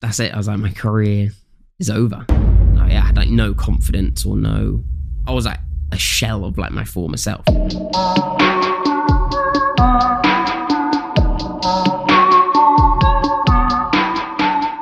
[0.00, 0.32] that's it.
[0.32, 1.30] I was like, my career
[1.78, 2.24] is over.
[2.28, 4.84] I had like no confidence or no.
[5.26, 5.58] I was like
[5.92, 7.44] a shell of like my former self.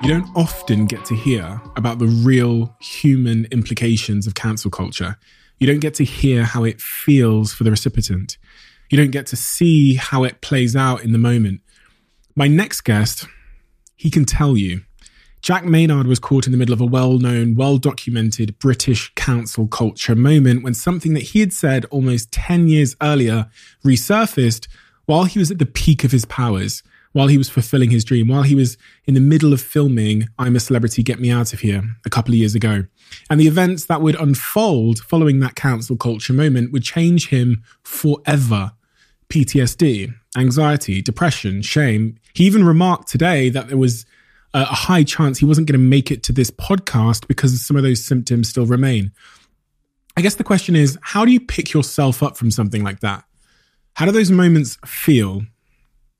[0.03, 5.17] You don't often get to hear about the real human implications of cancel culture.
[5.59, 8.37] You don't get to hear how it feels for the recipient.
[8.91, 11.62] You don't get to see how it plays out in the moment.
[12.37, 13.27] My next guest,
[13.96, 14.83] he can tell you.
[15.45, 19.68] Jack Maynard was caught in the middle of a well known, well documented British cancel
[19.68, 23.50] culture moment when something that he had said almost 10 years earlier
[23.85, 24.68] resurfaced
[25.04, 28.29] while he was at the peak of his powers while he was fulfilling his dream,
[28.29, 31.61] while he was in the middle of filming I'm a Celebrity, Get Me Out of
[31.61, 32.86] Here a couple of years ago.
[33.28, 38.72] And the events that would unfold following that cancel culture moment would change him forever.
[39.28, 42.16] PTSD, anxiety, depression, shame.
[42.33, 44.06] He even remarked today that there was
[44.55, 47.83] a high chance he wasn't going to make it to this podcast because some of
[47.83, 49.12] those symptoms still remain.
[50.16, 53.25] I guess the question is how do you pick yourself up from something like that?
[53.94, 55.42] How do those moments feel?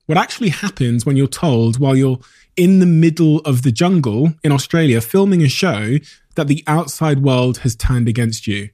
[0.05, 2.19] What actually happens when you're told while you're
[2.55, 5.97] in the middle of the jungle in Australia filming a show
[6.35, 8.69] that the outside world has turned against you?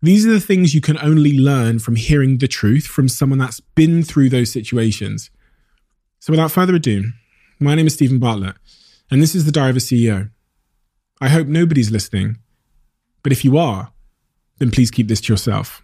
[0.00, 3.60] These are the things you can only learn from hearing the truth from someone that's
[3.60, 5.30] been through those situations.
[6.18, 7.12] So, without further ado,
[7.62, 8.56] my name is Steven Bartlett,
[9.10, 10.30] and this is the Diary of a CEO.
[11.20, 12.38] I hope nobody's listening,
[13.22, 13.92] but if you are,
[14.58, 15.82] then please keep this to yourself.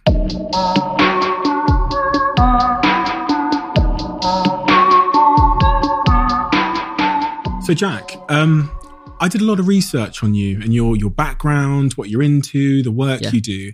[7.61, 8.71] So, Jack, um,
[9.19, 12.81] I did a lot of research on you and your your background, what you're into,
[12.81, 13.31] the work Yeah.
[13.31, 13.73] you do,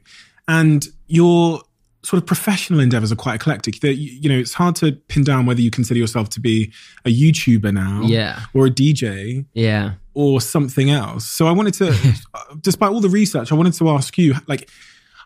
[0.49, 1.61] and your
[2.05, 3.79] sort of professional endeavors are quite eclectic.
[3.81, 6.71] That you know, it's hard to pin down whether you consider yourself to be
[7.03, 8.41] a YouTuber now, Yeah.
[8.53, 9.93] or a DJ, Yeah.
[10.13, 11.25] or something else.
[11.25, 11.89] So, I wanted to,
[12.33, 14.69] uh, despite all the research, I wanted to ask you, like,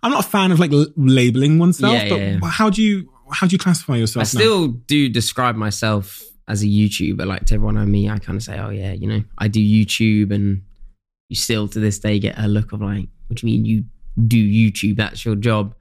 [0.01, 2.39] I'm not a fan of like l- labeling oneself, Yeah, but yeah.
[2.49, 4.21] how do you how do you classify yourself?
[4.21, 4.39] I now?
[4.39, 7.25] still do describe myself as a YouTuber.
[7.25, 9.59] Like to everyone I meet, I kind of say, "Oh yeah, you know, I do
[9.59, 10.61] YouTube," and
[11.27, 13.83] you still to this day get a look of like, "What do you mean you
[14.27, 14.95] do YouTube?
[14.95, 15.75] That's your job."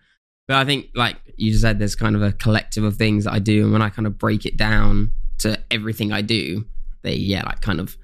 [0.48, 3.34] But I think, like you just said, there's kind of a collective of things that
[3.34, 6.64] I do, and when I kind of break it down to everything I do,
[7.02, 7.96] they yeah, like kind of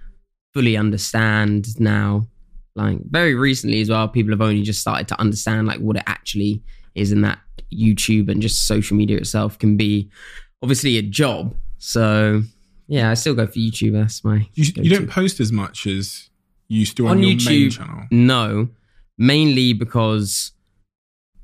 [0.53, 2.29] fully understand now.
[2.77, 6.03] Like very recently as well, people have only just started to understand like what it
[6.07, 6.63] actually
[6.95, 7.39] is, and that
[7.73, 10.11] YouTube and just social media itself can be
[10.63, 11.55] obviously a job.
[11.79, 12.43] So
[12.89, 13.95] yeah, I still go for YouTube.
[13.95, 16.29] That's my you, you don't post as much as
[16.69, 18.03] you used to on, On your main YouTube, channel.
[18.11, 18.69] No,
[19.17, 20.53] mainly because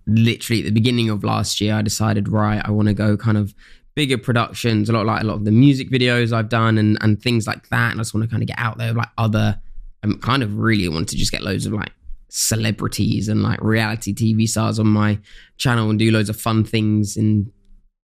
[0.06, 3.36] literally at the beginning of last year, I decided, right, I want to go kind
[3.36, 3.54] of
[3.94, 7.20] bigger productions, a lot like a lot of the music videos I've done and and
[7.20, 7.92] things like that.
[7.92, 9.60] And I just want to kind of get out there, like other,
[10.02, 11.92] I'm kind of really want to just get loads of like
[12.28, 15.18] celebrities and like reality TV stars on my
[15.58, 17.52] channel and do loads of fun things in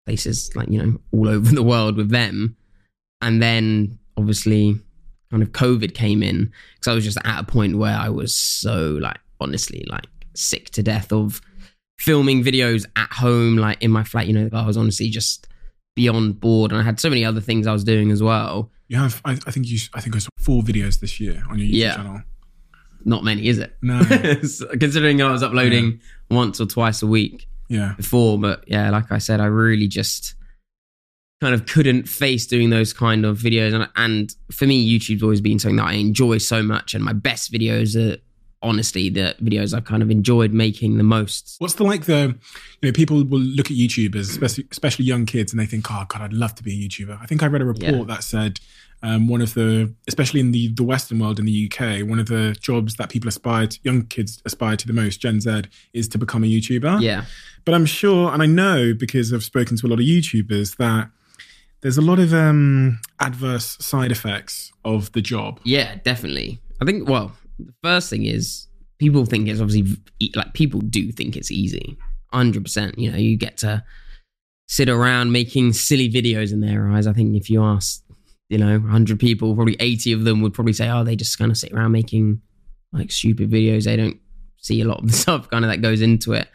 [0.05, 2.55] places like you know all over the world with them.
[3.22, 4.79] And then obviously
[5.31, 8.35] kind of COVID came in because I was just at a point where I was
[8.35, 10.05] so like honestly like
[10.35, 11.41] sick to death of
[12.00, 14.28] filming videos at home, like in my flat.
[14.28, 15.47] You know, I was honestly just
[15.95, 18.72] beyond bored, and I had so many other things I was doing as well.
[18.88, 21.57] You have, I, I think you, I think I saw four videos this year on
[21.57, 21.95] your YouTube Yeah.
[21.95, 22.22] channel.
[23.07, 23.75] Not many, is it?
[23.81, 24.00] No,
[24.79, 26.00] Considering I was uploading
[26.31, 30.34] once or twice a week yeah, before, but yeah, like I said, I really just
[31.41, 35.41] kind of couldn't face doing those kind of videos, and and for me, YouTube's always
[35.41, 38.17] been something that I enjoy so much, and my best videos are
[38.65, 41.55] honestly the videos I've kind of enjoyed making the most.
[41.59, 42.35] What's the like the,
[42.81, 46.03] you know, people will look at YouTubers, especially, especially young kids, and they think, oh
[46.07, 47.17] God, I'd love to be a YouTuber.
[47.21, 48.03] I think I read a report Yeah.
[48.05, 48.59] that said
[49.03, 52.27] um, one of the, especially in the the Western world in the UK, one of
[52.27, 56.07] the jobs that people aspire, to, young kids aspire to the most, Gen Z, is
[56.09, 57.01] to become a YouTuber.
[57.01, 57.25] Yeah,
[57.65, 61.09] But I'm sure, and I know because I've spoken to a lot of YouTubers that
[61.81, 65.59] there's a lot of um, adverse side effects of the job.
[65.63, 66.59] Yeah, definitely.
[66.81, 68.67] I think, well, the first thing is
[68.97, 69.97] people think it's obviously
[70.35, 71.97] like people do think it's easy.
[72.34, 72.97] 100%.
[72.97, 73.84] You know, you get to
[74.67, 77.07] sit around making silly videos in their eyes.
[77.07, 78.03] I think if you ask,
[78.49, 81.52] you know, 100 people, probably 80 of them would probably say, oh, they just kind
[81.52, 82.41] of sit around making
[82.91, 83.85] like stupid videos.
[83.85, 84.19] They don't
[84.57, 86.47] see a lot of the stuff kind of that goes into it.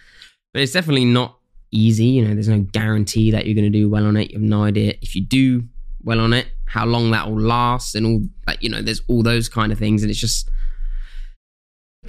[0.53, 1.39] But it's definitely not
[1.71, 2.07] easy.
[2.07, 4.31] You know, there's no guarantee that you're going to do well on it.
[4.31, 5.65] You have no idea if you do
[6.03, 9.23] well on it, how long that will last, and all like, you know, there's all
[9.23, 10.03] those kind of things.
[10.03, 10.49] And it's just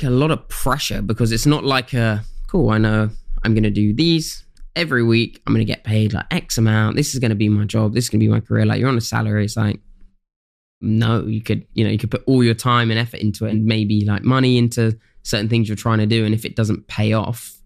[0.03, 3.09] a lot of pressure because it's not like a cool, I know
[3.43, 4.45] I'm going to do these
[4.75, 5.41] every week.
[5.45, 6.95] I'm going to get paid like X amount.
[6.95, 7.93] This is going to be my job.
[7.93, 8.65] This is going to be my career.
[8.65, 9.45] Like you're on a salary.
[9.45, 9.79] It's like,
[10.81, 13.51] no, you could, you know, you could put all your time and effort into it
[13.51, 16.25] and maybe like money into certain things you're trying to do.
[16.25, 17.57] And if it doesn't pay off,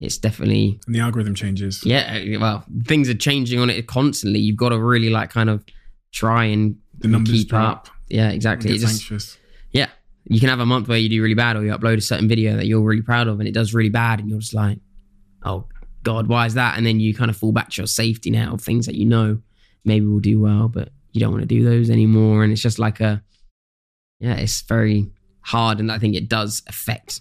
[0.00, 1.84] it's definitely, And the algorithm changes.
[1.86, 4.40] yeah, uh, well, things are changing on it constantly.
[4.40, 5.64] You've got to really like kind of
[6.10, 7.86] try and The numbers keep drop.
[7.86, 7.88] up.
[8.08, 8.70] Yeah, exactly.
[8.70, 9.38] It It gets just, anxious.
[9.70, 9.88] yeah,
[10.24, 12.28] you can have a month where you do really bad or you upload a certain
[12.28, 14.78] video that you're really proud of and it does really bad and you're just like,
[15.44, 15.66] oh
[16.02, 16.76] God, why is that?
[16.76, 19.04] And then you kind of fall back to your safety net of things that you
[19.04, 19.40] know
[19.84, 22.44] maybe will do well, but you don't want to do those anymore.
[22.44, 23.22] And it's just like a,
[24.20, 25.10] yeah, it's very
[25.40, 25.80] hard.
[25.80, 27.20] And I think it does affect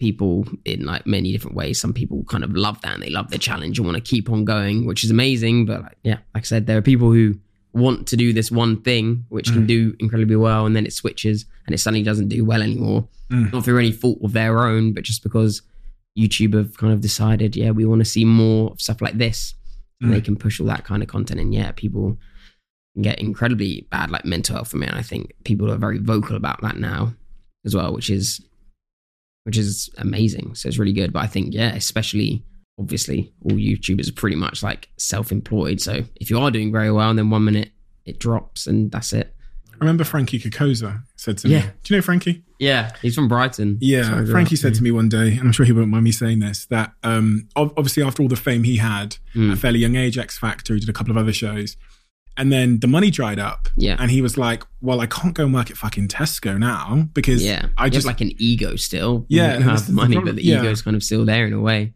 [0.00, 1.80] people in like many different ways.
[1.80, 4.28] Some people kind of love that and they love the challenge and want to keep
[4.28, 5.66] on going, which is amazing.
[5.66, 7.38] But like, yeah, like I said, there are people who
[7.74, 9.68] want to do this one thing, which can Mm.
[9.68, 13.08] do incredibly well, and then it switches and it suddenly doesn't do well anymore.
[13.30, 13.52] Mm.
[13.52, 15.62] Not through any fault of their own, but just because
[16.16, 19.54] YouTube have kind of decided, yeah, we want to see more stuff like this.
[20.00, 20.24] And they Mm.
[20.24, 21.40] can push all that kind of content.
[21.40, 22.18] And yeah, people
[22.94, 24.88] can get incredibly bad like mental health from it.
[24.90, 27.14] And I think people are very vocal about that now
[27.64, 28.40] as well, which is
[29.44, 30.54] which is amazing.
[30.54, 31.12] So it's really good.
[31.12, 32.42] But I think, yeah, especially
[32.78, 35.80] obviously all YouTubers are pretty much like self-employed.
[35.80, 37.70] So if you are doing very well and then one minute
[38.04, 39.34] it drops and that's it.
[39.72, 41.60] I remember Frankie Cocozza said to Yeah.
[41.60, 42.42] me, Do you know Frankie?
[42.60, 42.92] Yeah.
[43.02, 43.78] He's from Brighton.
[43.80, 46.38] Yeah, Frankie said to me one day, and I'm sure he won't mind me saying
[46.38, 49.52] this, that um, obviously after all the fame he had at Mm.
[49.52, 51.76] a fairly young age, X Factor, he did a couple of other shows,
[52.36, 53.96] and then the money dried up, Yeah.
[53.98, 57.42] and he was like, "Well, I can't go and work at fucking Tesco now because
[57.44, 57.66] Yeah.
[57.76, 59.26] I You just have like an ego still.
[59.28, 60.60] Yeah, You have money, but the Yeah.
[60.60, 61.94] ego's kind of still there in a way.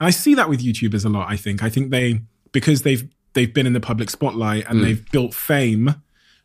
[0.00, 1.30] I see that with YouTubers a lot.
[1.30, 2.20] I think I think they
[2.52, 4.82] because they've they've been in the public spotlight and Mm.
[4.84, 5.94] they've built fame,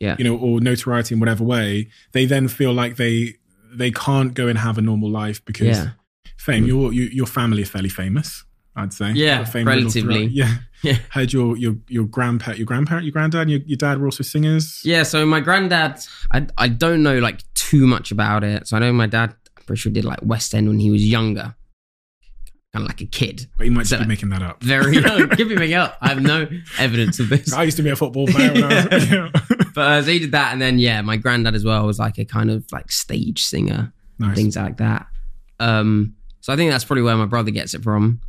[0.00, 0.16] Yeah.
[0.18, 1.88] you know, or notoriety in whatever way.
[2.12, 3.34] They then feel like they
[3.72, 5.90] they can't go and have a normal life because Yeah.
[6.36, 6.64] fame.
[6.64, 6.68] Mm.
[6.68, 8.44] Your you, your family is fairly famous,
[8.76, 9.12] I'd say.
[9.12, 10.26] Yeah, relatively.
[10.26, 10.96] Yeah, Yeah.
[11.10, 14.22] Heard your your your grandparent, your grandparent, your granddad, and your, your dad were also
[14.22, 14.80] singers.
[14.84, 16.00] Yeah, so my granddad,
[16.32, 18.66] I I don't know like too much about it.
[18.66, 21.04] So I know my dad, I'm pretty sure did like West End when he was
[21.06, 21.54] younger,
[22.72, 24.62] kind of like a kid, But you might just So- be making that up.
[24.62, 25.28] very young.
[25.30, 25.96] Give me up.
[26.00, 26.46] I have no
[26.78, 27.52] evidence of this.
[27.52, 28.52] I used to be a football player.
[28.52, 29.30] When I was, yeah.
[29.74, 32.18] But uh, so he did that, and then yeah, my granddad as well was like
[32.18, 34.36] a kind of like stage singer, nice.
[34.36, 35.06] things like that.
[35.58, 38.20] Um, so I think that's probably where my brother gets it from.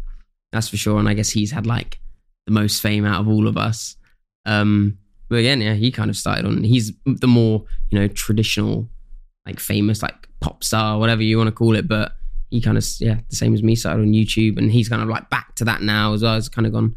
[0.51, 0.99] That's for sure.
[0.99, 1.99] And I guess he's had like
[2.45, 3.95] the most fame out of all of us.
[4.45, 4.97] Um,
[5.29, 6.63] but again, yeah, he kind of started on.
[6.63, 8.89] He's the more you know traditional,
[9.45, 11.87] like famous, like pop star, whatever you want to call it.
[11.87, 12.11] But
[12.51, 15.07] he kind of yeah, the same as me, started on YouTube, and he's kind of
[15.09, 16.35] like back to that now as well.
[16.35, 16.95] It's kind of gone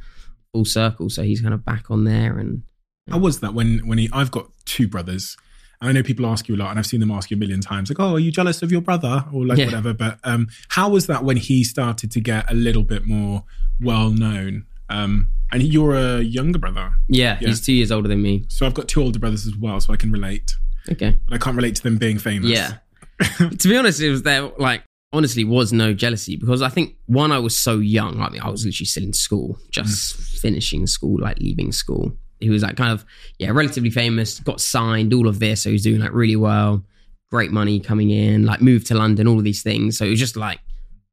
[0.52, 1.08] full circle.
[1.08, 2.62] So he's kind of back on there, and
[3.10, 4.10] How was that when when he?
[4.12, 5.36] I've got two brothers.
[5.80, 7.40] And I know people ask you a lot, and I've seen them ask you a
[7.40, 9.66] million times, like, "Oh, are you jealous of your brother?" or like Yeah.
[9.66, 9.92] whatever.
[9.94, 13.44] But um, how was that when he started to get a little bit more
[13.80, 14.66] well known?
[14.88, 17.48] Um, and you're a younger brother, yeah, Yeah.
[17.48, 18.44] he's two years older than me.
[18.48, 20.54] so I've got two older brothers as well, so I can relate.
[20.90, 21.16] Okay.
[21.26, 22.50] But I can't relate to them being famous.
[22.50, 22.74] Yeah.
[23.58, 24.82] to be honest, it was there like
[25.14, 28.20] honestly was no jealousy because I think one I was so young.
[28.20, 32.12] I mean, I was literally still in school, just finishing school, like leaving school.
[32.40, 33.06] He was like kind of
[33.38, 35.62] yeah, relatively famous, got signed, all of this.
[35.62, 36.84] So he was doing like really well,
[37.30, 39.96] great money coming in, like moved to London, all of these things.
[39.96, 40.60] So it was just like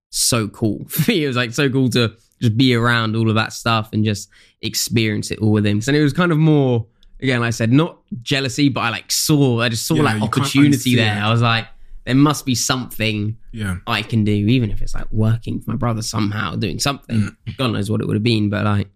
[0.10, 1.24] so cool for me.
[1.24, 4.28] It was like so cool to just be around all of that stuff and just
[4.62, 5.80] experience it all with him.
[5.80, 6.88] So it was kind of more
[7.22, 10.22] again, like I said, not jealousy, but I like saw, I just saw Yeah, like
[10.24, 11.16] opportunity there.
[11.16, 11.20] it.
[11.22, 11.68] I was like,
[12.06, 13.78] there must be something yeah.
[13.88, 17.30] I can do, even if it's like working for my brother somehow, doing something.
[17.48, 17.58] Mm.
[17.58, 18.88] God knows what it would have been, but like,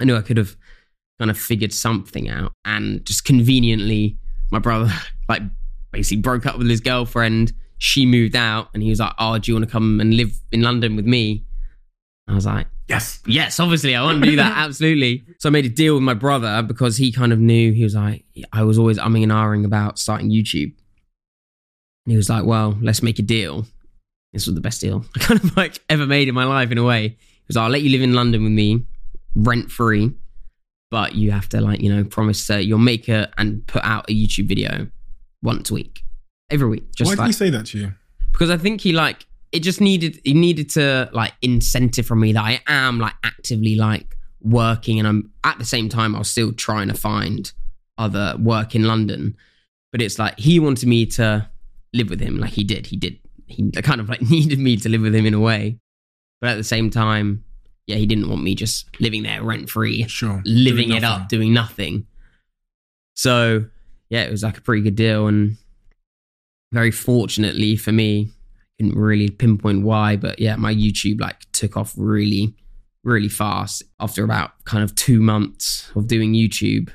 [0.00, 0.56] I knew I could have
[1.18, 2.52] kind of figured something out.
[2.64, 4.18] And just conveniently,
[4.50, 4.92] my brother
[5.28, 5.42] like
[5.92, 7.52] basically broke up with his girlfriend.
[7.78, 10.32] She moved out, and he was like, "Oh, do you want to come and live
[10.52, 11.44] in London with me?"
[12.26, 13.20] I was like, Yes.
[13.26, 14.52] yes, obviously, I want to do that.
[14.56, 15.24] Absolutely.
[15.38, 17.94] So I made a deal with my brother because he kind of knew, he was
[17.94, 20.72] like, I was always umming and ahhing about starting YouTube.
[22.04, 23.66] And he was like, well, let's make a deal.
[24.32, 26.78] This was the best deal I kind of like ever made in my life in
[26.78, 27.08] a way.
[27.08, 28.84] He was like, I'll let you live in London with me
[29.36, 30.12] rent free,
[30.90, 34.08] but you have to like, you know, promise that you'll make it and put out
[34.08, 34.88] a YouTube video
[35.42, 36.02] once a week,
[36.50, 36.92] every week.
[36.94, 37.92] Just Why did like, he say that to you?
[38.34, 42.32] because I think he like it just needed he needed to like incentive from me
[42.32, 46.28] that I am like actively like working and I'm at the same time I was
[46.28, 47.50] still trying to find
[47.96, 49.36] other work in London
[49.92, 51.48] but it's like he wanted me to
[51.94, 54.88] live with him like he did he did he kind of like needed me to
[54.88, 55.78] live with him in a way
[56.40, 57.44] but at the same time
[57.86, 60.42] yeah he didn't want me just living there rent free Sure.
[60.44, 62.06] living it up, doing nothing.
[63.14, 63.64] So
[64.10, 65.56] yeah, it was like a pretty good deal, and
[66.72, 71.76] very fortunately for me, I couldn't really pinpoint why, but yeah, my YouTube like took
[71.76, 72.54] off really,
[73.04, 73.82] really fast.
[74.00, 76.90] After about kind of two months of doing YouTube,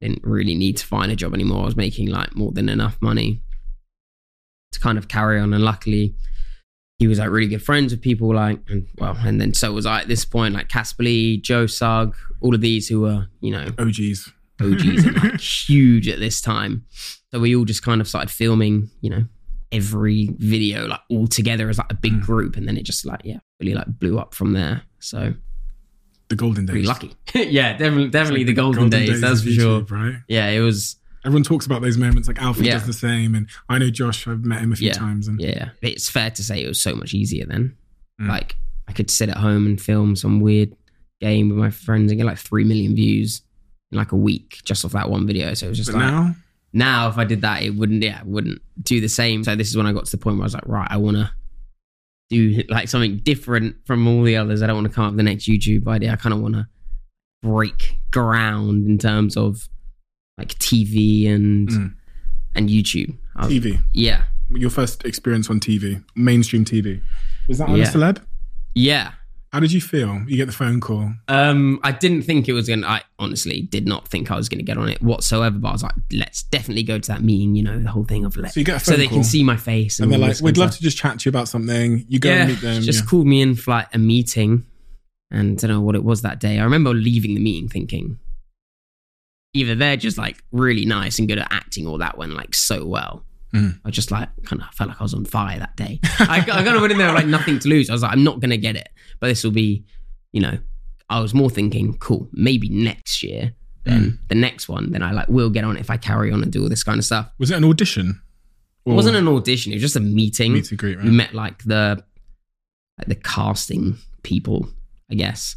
[0.00, 1.62] didn't really need to find a job anymore.
[1.62, 3.42] I was making like more than enough money
[4.72, 5.52] to kind of carry on.
[5.52, 6.14] And luckily,
[6.98, 9.86] he was like really good friends with people like, and well, and then so was
[9.86, 13.50] I at this point, like Caspar Lee, Joe Sugg, all of these who were, you
[13.50, 14.30] know, OGs.
[14.60, 16.84] OGs and like huge at this time.
[17.32, 19.24] So we all just kind of started filming, you know,
[19.72, 22.20] every video like all together as like a big Mm.
[22.22, 22.56] group.
[22.56, 24.82] And then it just like, yeah, really like blew up from there.
[24.98, 25.32] So
[26.28, 26.72] The golden days.
[26.72, 27.14] pretty lucky.
[27.34, 29.80] yeah, definitely, definitely the golden, days, That's of for sure.
[29.84, 30.16] Right.
[30.28, 30.96] Yeah, it was.
[31.24, 32.28] Everyone talks about those moments.
[32.28, 32.74] Like Alfie Yeah.
[32.74, 34.26] does the same, and I know Josh.
[34.26, 34.94] I've met him a few Yeah.
[34.94, 37.74] times, and Yeah, it's fair to say it was so much easier then.
[38.20, 38.28] Mm.
[38.28, 38.56] Like
[38.88, 40.72] I could sit at home and film some weird
[41.20, 43.42] game with my friends and get like three million views
[43.92, 45.52] in like a week just off that one video.
[45.54, 46.34] So it was just but like now
[46.72, 48.02] now if I did that, it wouldn't.
[48.02, 49.44] Yeah, it wouldn't do the same.
[49.44, 50.96] So this is when I got to the point where I was like, right, I
[50.96, 51.30] want to
[52.30, 54.62] do like something different from all the others.
[54.62, 56.12] I don't want to come up with the next YouTube idea.
[56.12, 56.66] I kind of want to
[57.42, 59.68] break ground in terms of
[60.38, 61.92] like TV and Mm.
[62.54, 63.16] and YouTube.
[63.36, 63.78] I was- TV.
[63.92, 67.00] yeah, Your first experience on TV, mainstream TV,
[67.48, 67.84] was that on Yeah.
[67.88, 68.18] a celeb?
[68.74, 69.12] yeah.
[69.52, 70.22] How did you feel?
[70.28, 71.12] You get the phone call.
[71.26, 72.86] Um, I didn't think it was gonna.
[72.86, 75.58] I honestly did not think I was gonna get on it whatsoever.
[75.58, 77.56] But I was like, let's definitely go to that meeting.
[77.56, 79.24] You know, the whole thing of let, So you get a so phone they can
[79.24, 79.98] see my face.
[79.98, 80.78] And, and they're like, "We'd love stuff.
[80.78, 82.80] to just chat to you about something." You go yeah, and meet them.
[82.84, 83.06] just yeah.
[83.06, 84.66] called me in for like a meeting,
[85.32, 86.60] and I don't know what it was that day.
[86.60, 88.18] I remember leaving the meeting thinking,
[89.52, 92.86] either they're just like really nice and good at acting, or that went like so
[92.86, 93.24] well.
[93.54, 93.80] Mm.
[93.84, 95.98] I just like kind of felt like I was on fire that day.
[96.20, 97.90] I, I kind of went in there with like nothing to lose.
[97.90, 98.88] I was like, I'm not gonna get it,
[99.18, 99.84] but this will be,
[100.32, 100.58] you know.
[101.08, 103.52] I was more thinking, cool, maybe next year.
[103.82, 104.18] Then Mm.
[104.28, 106.62] the next one, then I like will get on if I carry on and do
[106.62, 107.28] all this kind of stuff.
[107.38, 108.20] Was it an audition?
[108.86, 111.04] It wasn't an audition; it was just a meeting meet and greet, right?
[111.04, 112.02] we met like the
[112.98, 114.68] like the casting people,
[115.10, 115.56] I guess.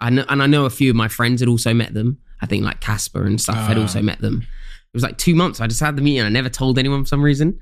[0.00, 2.18] I know, and I know a few of my friends had also met them.
[2.42, 3.82] I think like Caspar and stuff had Ah.
[3.82, 4.42] also met them.
[4.42, 5.60] It was like two months.
[5.60, 6.18] I just had the meeting.
[6.20, 7.58] And I never told anyone for some reason.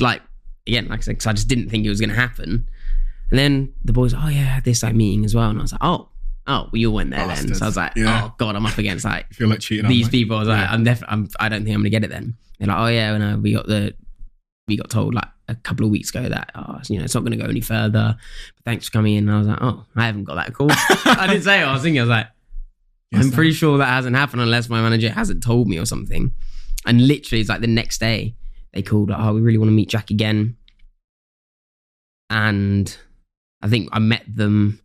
[0.00, 0.20] Like
[0.66, 2.68] again, like I said, because I just didn't think it was going to happen.
[3.30, 5.62] And then the boys, oh yeah, I had this like meeting as well, and I
[5.62, 6.08] was like, oh,
[6.46, 7.28] oh, we all went there then.
[7.28, 7.58] Bastards.
[7.58, 8.24] So I was like, Yeah.
[8.24, 9.86] oh god, I'm up against like I feel like cheating.
[9.88, 10.36] these people.
[10.36, 12.36] I was like, I'm definitely, I'm, I don't think I'm gonna get it then.
[12.58, 13.94] They're like, oh yeah, no, we got the,
[14.66, 17.22] we got told like a couple of weeks ago that, oh, you know, it's not
[17.24, 18.16] gonna go any further.
[18.56, 19.28] But thanks for coming in.
[19.28, 20.68] And I was like, oh, I haven't got that call.
[20.70, 21.64] I didn't say it.
[21.64, 22.26] I was thinking, I was like,
[23.10, 26.32] Yes, I'm pretty sure that hasn't happened unless my manager hasn't told me or something.
[26.86, 28.34] And literally, it's like the next day
[28.72, 30.56] they called, oh, we really want to meet Jack again.
[32.30, 32.94] And
[33.62, 34.80] I think I met them.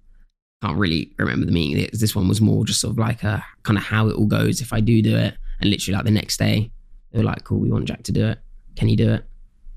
[0.62, 1.90] Can't really remember the meeting.
[1.92, 4.62] This one was more just sort of like a kind of how it all goes
[4.62, 5.36] if I do do it.
[5.60, 6.72] And literally, like the next day,
[7.12, 8.40] they were like, "Cool, we want Jack to do it.
[8.78, 9.26] Can you do it?"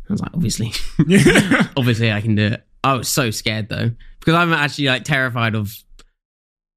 [0.08, 0.72] I was like, "Obviously,
[1.76, 5.56] obviously, I can do it." I was so scared though because I'm actually like terrified
[5.56, 5.76] of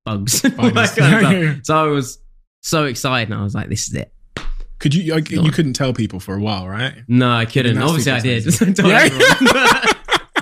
[0.05, 0.43] bugs.
[0.43, 0.95] and all that Spiders.
[0.97, 1.31] kind of stuff.
[1.33, 1.55] Yeah, yeah.
[1.63, 2.19] So I was
[2.61, 4.11] so excited, and I was like, "This is it."
[4.79, 5.19] Could you?
[5.21, 6.93] Go you couldn't tell people for a while, right?
[7.07, 7.77] No, I couldn't.
[7.77, 8.53] Obviously, I did.
[8.53, 9.93] secret I Yeah.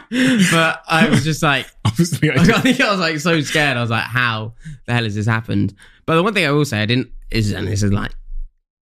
[0.51, 3.75] but I was just like, Obviously, I I think I was like so scared.
[3.77, 4.53] I was like, how
[4.85, 5.73] the hell has this happened?
[6.05, 8.11] But the one thing I will say, I didn't is, and this is like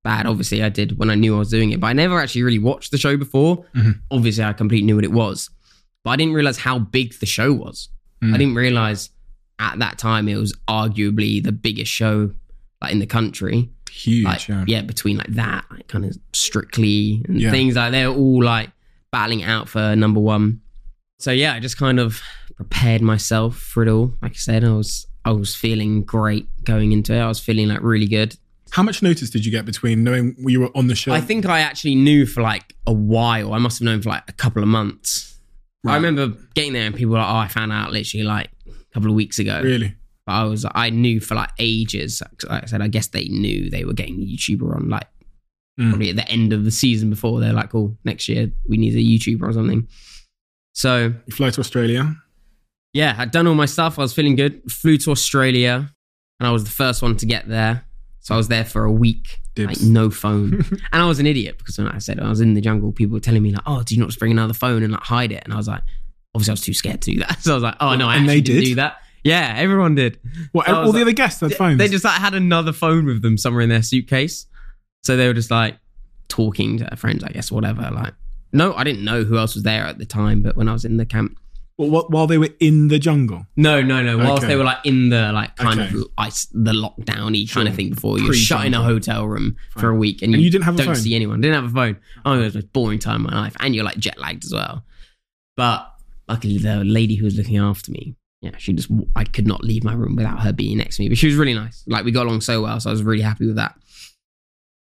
[0.03, 0.27] bad.
[0.27, 2.59] Obviously, I did when I knew I was doing it, but I never actually really
[2.59, 3.65] watched the show before.
[3.75, 4.01] Mhm.
[4.11, 5.49] Obviously, I completely knew what it was,
[6.03, 7.89] but I didn't realize how big the show was.
[8.23, 8.33] Mm.
[8.35, 9.09] I didn't realize
[9.59, 12.31] at that time it was arguably the biggest show
[12.81, 14.25] like in the country huge.
[14.25, 14.63] like yeah.
[14.67, 14.81] yeah.
[14.81, 17.51] between like that like kind of strictly and Yeah.
[17.51, 18.69] things like they're all like
[19.11, 20.61] battling out for number one
[21.19, 22.21] so yeah i just kind of
[22.57, 26.91] prepared myself for it all like i said i was i was feeling great going
[26.91, 28.35] into it i was feeling like really good
[28.71, 31.13] How much notice did you get between knowing you were on the show?
[31.13, 34.23] i think i actually knew for like a while i must have known for like
[34.27, 35.39] a couple of months
[35.87, 38.49] i remember getting there and people were like oh i found out literally like
[38.95, 39.93] couple of weeks ago really.
[40.25, 42.21] But I was I knew for like ages.
[42.49, 45.07] Like I said, I guess they knew they were getting a YouTuber on like
[45.77, 45.89] Mm.
[45.89, 47.41] probably at the end of the season before.
[47.41, 49.85] They're like, "Oh, next year we need a YouTuber or something."
[50.73, 52.15] So You fly to Australia.
[52.93, 53.99] yeah, I'd done all my stuff.
[53.99, 54.61] I was feeling good.
[54.71, 55.91] Flew to Australia,
[56.39, 57.83] and I was the first one to get there.
[58.21, 60.53] So I was there for a week, like no phone,
[60.93, 63.13] and I was an idiot because when I said I was in the jungle, people
[63.13, 65.31] were telling me like, "Oh, do you not just bring another phone and like hide
[65.33, 65.83] it?" And I was like,
[66.35, 67.39] obviously I was too scared to do that.
[67.41, 68.65] So I was like, "Oh no, I And they actually did did?
[68.65, 70.19] do that." Yeah, everyone did.
[70.51, 70.69] What?
[70.69, 71.77] I all the like- other guests had They- phones.
[71.79, 74.45] They just like had another phone with them somewhere in their suitcase.
[75.03, 75.77] So they were just like
[76.27, 77.89] talking to their friends, I guess, whatever.
[77.91, 78.13] Like,
[78.53, 80.85] no, I didn't know who else was there at the time, but when I was
[80.85, 81.37] in the camp,
[81.77, 83.45] Well, wh- while they were in the jungle.
[83.55, 84.17] no, no, no.
[84.17, 84.47] Whilst Okay.
[84.53, 85.95] they were like in the like kind Okay.
[85.97, 87.75] of ice, the lockdowny kind of Sure.
[87.75, 90.65] thing before you're shut in a hotel room for a week and, And you didn't
[90.65, 91.41] have a don't see anyone.
[91.41, 91.97] Didn't have a phone.
[92.25, 94.45] Oh, it was the most boring time of my life, and you're like jet lagged
[94.45, 94.83] as well.
[95.57, 95.87] But
[96.27, 99.83] luckily, the lady who was looking after me, yeah, she just I could not leave
[99.83, 101.09] my room without her being next to me.
[101.09, 101.83] But she was really nice.
[101.87, 103.75] Like we got along so well, so I was really happy with that.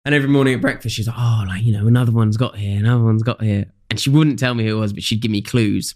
[0.06, 2.79] And every morning at breakfast, she's like, oh, like, you know, another one's got here,
[2.79, 3.65] another one's got here.
[3.89, 5.96] And she wouldn't tell me who it was, but she'd give me clues.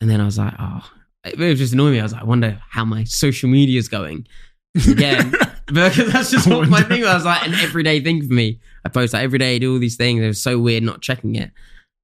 [0.00, 0.88] And then I was like, oh,
[1.24, 2.00] it was just annoying me.
[2.00, 4.28] I was like, I wonder how my social media is going.
[4.88, 5.32] Again,
[5.66, 7.10] because that's just what my thing was.
[7.10, 8.60] I was like, an everyday thing for me.
[8.84, 10.22] I post like every day, do all these things.
[10.22, 11.50] It was so weird not checking it.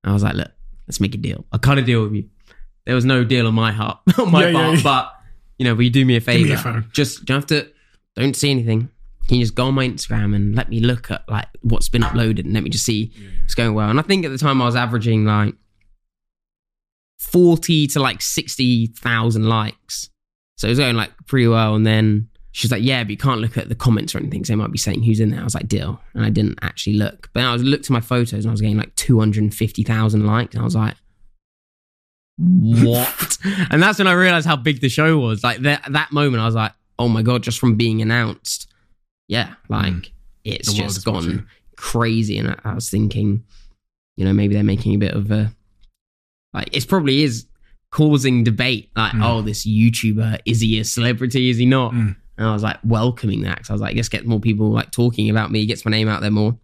[0.03, 0.51] And I was like, look,
[0.89, 1.47] let's make a deal.
[1.53, 2.29] I kind of deal with you.
[2.87, 4.83] There was no deal on my heart, on my Yeah, yeah, part, yeah.
[4.83, 5.13] but
[5.59, 6.57] you know, will you do me a me favor?
[6.57, 6.89] phone.
[6.93, 7.71] Just don't have to.
[8.17, 8.91] Don't see anything.
[9.27, 12.03] Can you just go on my Instagram and let me look at like what's been
[12.03, 13.11] uploaded and let me just see
[13.45, 13.89] it's going well.
[13.89, 15.55] And I think at the time I was averaging like
[17.19, 20.11] forty to like sixty thousand likes,
[20.57, 21.75] so it was going like pretty well.
[21.75, 24.45] And then she's like, "Yeah, but you can't look at the comments or anything.
[24.45, 26.59] So they might be saying who's in there." I was like, "Deal," and I didn't
[26.63, 27.31] actually look.
[27.33, 29.55] But I was looked at my photos and I was getting like two hundred and
[29.55, 30.95] fifty thousand likes, and I was like.
[32.39, 33.39] What?
[33.71, 35.45] and that's when I realized how big the show was.
[35.45, 38.69] Like that that moment, I was like, "Oh my god!" Just from being announced,
[39.29, 40.13] yeah, like
[40.45, 41.47] it's The just gone watching.
[41.77, 42.39] crazy.
[42.39, 43.45] And I, I was thinking,
[44.17, 45.53] you know, maybe they're making a bit of a
[46.53, 47.47] like it probably is
[47.91, 48.91] causing debate.
[48.97, 49.25] Like, Mm.
[49.25, 51.51] oh, this YouTuber is he a celebrity?
[51.51, 51.93] Is he not?
[51.93, 52.17] Mm.
[52.37, 54.91] And I was like welcoming that because I was like, just get more people like
[54.91, 56.59] talking about me, gets my name out there more.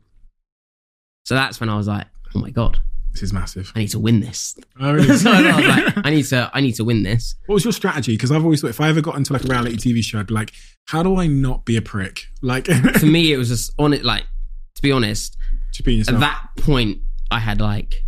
[1.26, 2.80] So that's when I was like, oh my god,
[3.12, 3.72] This is massive.
[3.74, 4.56] I need to win this.
[4.80, 5.16] Oh, really?
[5.16, 7.34] so I was like, I need to, I need to win this.
[7.46, 8.12] what was your strategy?
[8.12, 10.26] Because I've always thought if I ever got into like a reality TV show, I'd
[10.28, 10.52] be like,
[10.86, 12.26] how do I not be a prick?
[12.42, 12.66] Like,
[12.98, 14.04] For me, it was just on it.
[14.04, 14.26] Like
[14.76, 15.36] to be honest,
[15.72, 16.98] just being at that point,
[17.30, 18.04] I had like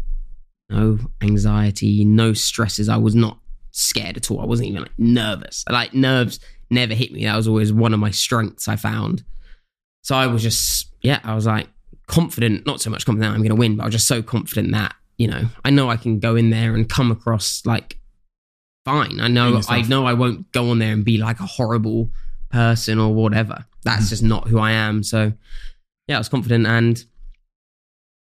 [0.70, 2.88] no anxiety, no stresses.
[2.88, 3.38] I was not
[3.72, 4.40] scared at all.
[4.40, 5.64] I wasn't even like nervous.
[5.68, 6.40] Like nerves
[6.70, 7.24] never hit me.
[7.24, 9.24] That was always one of my strengths I found.
[10.02, 11.68] So I was just, yeah, I was like
[12.06, 14.72] confident, not so much confident I'm going to win, but I was just so confident
[14.72, 17.98] that, you know, I know I can go in there and come across like
[18.84, 19.20] fine.
[19.20, 19.60] I know.
[19.68, 22.10] I know I won't go on there and be like a horrible
[22.50, 23.64] person or whatever.
[23.84, 24.08] That's Mhm.
[24.10, 25.02] just not who I am.
[25.02, 25.32] So
[26.08, 27.02] yeah, I was confident and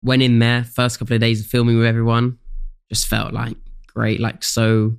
[0.04, 2.38] went in there first couple of days of filming with everyone
[2.90, 3.58] just felt like
[3.88, 4.96] great like so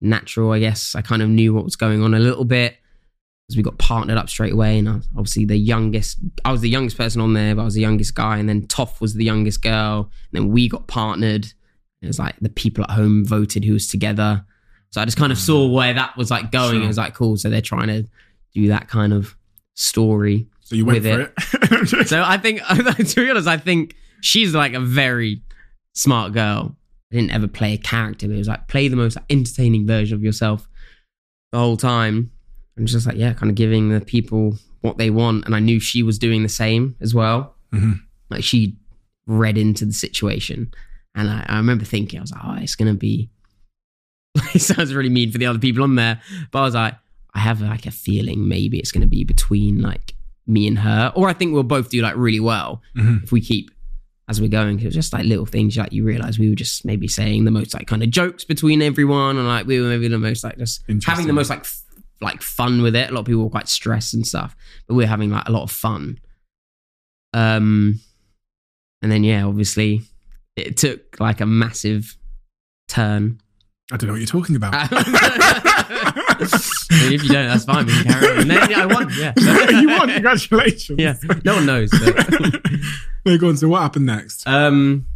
[0.00, 2.76] natural i guess i kind of knew what was going on a little bit
[3.48, 6.60] because we got partnered up straight away and I was obviously the youngest i was
[6.60, 9.14] the youngest person on there but i was the youngest guy and then toff was
[9.14, 11.46] the youngest girl and then we got partnered
[12.02, 14.44] it was like the people at home voted who was together
[14.90, 15.72] so i just kind of saw mm.
[15.72, 16.84] where that was like going Sure.
[16.84, 18.06] it was like cool so they're trying to
[18.52, 19.34] do that kind of
[19.74, 22.08] story so you went with for it.
[22.08, 25.40] so I think, to be honest, I think she's like a very
[25.94, 26.76] smart girl.
[27.10, 30.14] I didn't ever play a character, but it was like play the most entertaining version
[30.14, 30.68] of yourself
[31.52, 32.32] the whole time.
[32.78, 35.44] And just like, yeah, kind of giving the people what they want.
[35.46, 37.54] And I knew she was doing the same as well.
[37.72, 38.00] Mhm.
[38.30, 38.76] Like she
[39.26, 40.72] read into the situation.
[41.14, 43.30] And I, I remember thinking, I was like, oh, it's going to be,
[44.54, 46.20] it sounds really mean for the other people on there.
[46.52, 46.94] But I was like,
[47.34, 50.14] I have like a feeling maybe it's going to be between like
[50.46, 53.22] me and her, or I think we'll both do like really well Mhm.
[53.24, 53.70] if we keep
[54.28, 54.76] as we're going.
[54.76, 57.44] 'Cause It was just like little things like you realize we were just maybe saying
[57.44, 60.44] the most like kind of jokes between everyone, and like we were maybe the most
[60.44, 61.66] like just having the most like
[62.20, 63.10] like fun with it.
[63.10, 65.52] A lot of people were quite stressed and stuff, but we are having like a
[65.52, 66.18] lot of fun.
[67.32, 68.00] Um,
[69.02, 70.02] and then yeah, obviously
[70.56, 72.16] it took like a massive
[72.88, 73.40] turn.
[73.90, 74.74] I don't know what you're talking about.
[76.40, 77.86] if you don't, that's fine.
[77.86, 78.48] We can carry on.
[78.48, 79.10] Then yeah, I won.
[79.16, 80.08] Yeah, you won.
[80.10, 81.00] Congratulations.
[81.00, 81.90] Yeah, no one knows.
[81.90, 82.30] But,
[83.24, 83.56] no, go on.
[83.56, 84.46] So what happened next?
[84.46, 85.06] um,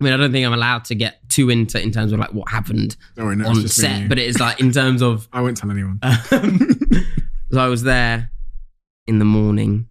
[0.00, 2.32] I mean, I don't think I'm allowed to get too into in terms of like
[2.32, 5.02] what happened worry, no, on just me and set, but it is like in terms
[5.02, 5.28] of.
[5.32, 5.98] I won't tell anyone.
[6.02, 6.20] Um,
[7.52, 8.30] so I was there
[9.06, 9.88] in the morning,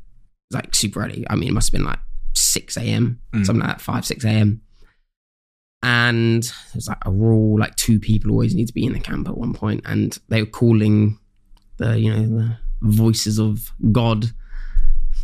[0.52, 1.26] like super early.
[1.30, 2.00] I mean, it must have been like
[2.34, 3.22] six a.m.
[3.34, 3.46] Mm.
[3.46, 4.62] something like that, five six a.m.
[5.84, 6.44] And
[6.74, 9.38] there's like a rule, like two people always need to be in the camp at
[9.38, 11.20] one point, and they were calling
[11.78, 14.26] the you know the voices of God.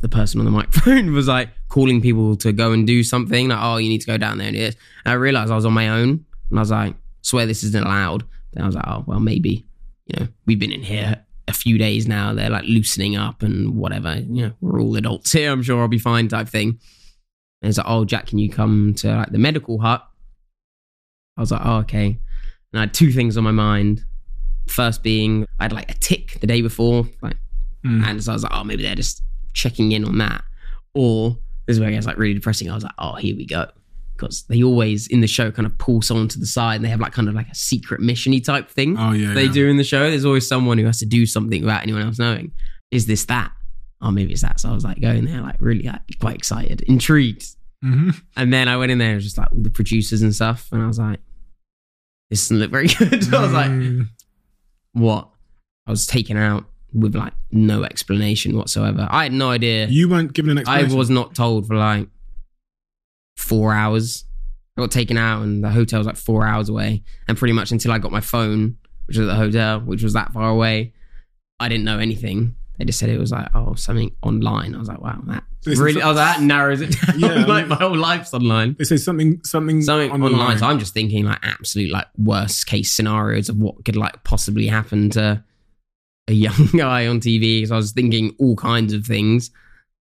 [0.01, 3.47] The person on the microphone was like calling people to go and do something.
[3.49, 4.75] Like, oh, you need to go down there and do this.
[5.05, 7.83] And I realized I was on my own, and I was like, swear this isn't
[7.85, 8.23] allowed.
[8.53, 9.65] Then I was like, oh well, maybe
[10.07, 12.33] you know we've been in here a few days now.
[12.33, 14.15] They're like loosening up and whatever.
[14.15, 15.51] You know, we're all adults here.
[15.51, 16.27] I'm sure I'll be fine.
[16.27, 16.79] Type thing.
[17.61, 20.05] And it's like, oh, Jack, can you come to like the medical hut?
[21.37, 22.05] I was like, oh, okay.
[22.73, 24.03] And I had two things on my mind.
[24.67, 27.37] First being, I had like a tick the day before, like,
[27.85, 28.03] Mm.
[28.07, 29.21] and so I was like, oh, maybe they're just
[29.55, 30.43] checking in on that.
[30.93, 31.31] Or
[31.65, 32.69] this is where it gets like really depressing.
[32.69, 33.65] I was like, oh, here we go.
[34.15, 36.89] Because they always in the show kind of pull someone to the side and they
[36.89, 39.33] have like kind of like a secret missiony type thing Oh yeah.
[39.33, 39.51] they yeah.
[39.51, 40.09] do in the show.
[40.09, 42.51] There's always someone who has to do something without anyone else knowing.
[42.91, 43.51] Is this that?
[44.01, 44.59] Oh, maybe it's that.
[44.61, 47.45] So I was like going there, like really like, quite excited, intrigued.
[47.83, 48.15] Mhm.
[48.37, 50.69] And then I went in there, it was just like all the producers and stuff.
[50.71, 51.19] And I was like,
[52.29, 53.33] this doesn't look very good.
[53.33, 54.07] I was like, Mm.
[54.93, 55.29] what?
[55.87, 56.65] I was taken out
[56.95, 59.07] with like no explanation whatsoever.
[59.11, 59.87] I had no idea.
[59.87, 60.91] You weren't given an explanation.
[60.91, 62.07] I was not told for like
[63.37, 64.23] four hours.
[64.77, 67.03] I got taken out, and the hotel was like four hours away.
[67.27, 68.77] And pretty much until I got my phone,
[69.07, 70.93] which was at the hotel, which was that far away,
[71.59, 72.55] I didn't know anything.
[72.77, 74.75] They just said it was like, oh, something online.
[74.75, 77.19] I was like, wow, that this really, oh, that narrows it down.
[77.19, 78.75] Yeah, I like mean- my whole life's online.
[78.77, 80.57] They say something, something, Something on the online.
[80.57, 84.67] So I'm just thinking like absolute like worst case scenarios of what could like possibly
[84.67, 85.41] happen to
[86.27, 87.57] a young guy on TV.
[87.57, 89.51] because I was thinking all kinds of things.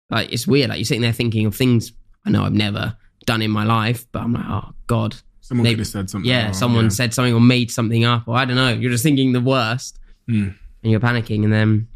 [0.10, 0.70] Like it's weird.
[0.70, 1.92] Like you're sitting there thinking of things
[2.26, 5.72] I know I've never done in my life, but I'm like, oh god, Someone they-
[5.72, 6.30] could have said something.
[6.30, 6.90] yeah, someone yeah.
[6.90, 8.70] said something or made something up, or I don't know.
[8.74, 10.50] You're just thinking the worst, Hmm.
[10.84, 11.88] and you're panicking, and then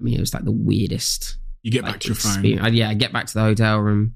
[0.00, 2.58] I mean, it was like the weirdest You get like, back to your phone.
[2.60, 4.14] I- yeah, I get back to the hotel room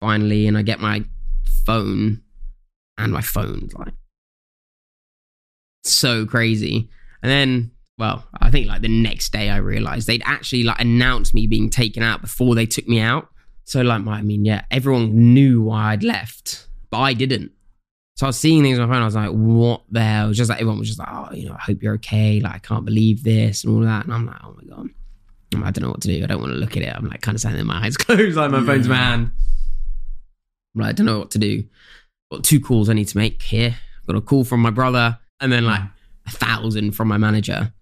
[0.00, 1.04] finally, and I get my
[1.66, 2.22] phone,
[2.98, 3.94] and my phone's like
[5.84, 6.88] so crazy.
[7.22, 7.70] And then,
[8.00, 11.68] well, I think like the next day, I realized they'd actually like announced me being
[11.68, 13.28] taken out before they took me out.
[13.64, 17.52] So like, my, I mean, yeah, everyone knew why I'd left, but I didn't.
[18.16, 19.02] So I was seeing things on my phone.
[19.02, 21.54] I was like, "What the hell?" Just like everyone was just like, "Oh, you know,
[21.54, 24.06] I hope you're okay." Like, I can't believe this and all that.
[24.06, 24.88] And I'm like, "Oh my god."
[25.54, 26.24] Like, I don't know what to do.
[26.24, 26.94] I don't want to look at it.
[26.94, 29.32] I'm like kind of standing with my eyes closed, like my phone's in my hand.
[30.74, 31.64] I'm like, I don't know what to do.
[32.32, 33.76] Got two calls I need to make here.
[34.06, 35.90] Got a call from my brother and then like mm.
[36.26, 37.72] a thousand from my manager.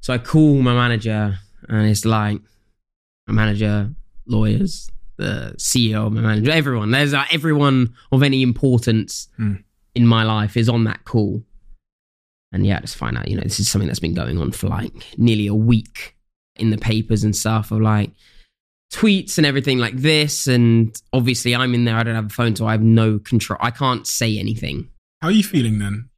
[0.00, 2.40] So I call my manager and it's like
[3.26, 3.90] my manager,
[4.26, 6.90] lawyers, the CEO my manager, everyone.
[6.90, 9.54] There's like everyone of any importance Hmm.
[9.94, 11.42] in my life is on that call.
[12.52, 14.68] And yeah, just find out, you know, this is something that's been going on for
[14.68, 16.16] like nearly a week
[16.54, 18.12] in the papers and stuff of like
[18.92, 20.46] tweets and everything like this.
[20.46, 21.96] And obviously, I'm in there.
[21.96, 23.58] I don't have a phone, so I have no control.
[23.60, 24.88] I can't say anything.
[25.20, 26.08] How are you feeling then?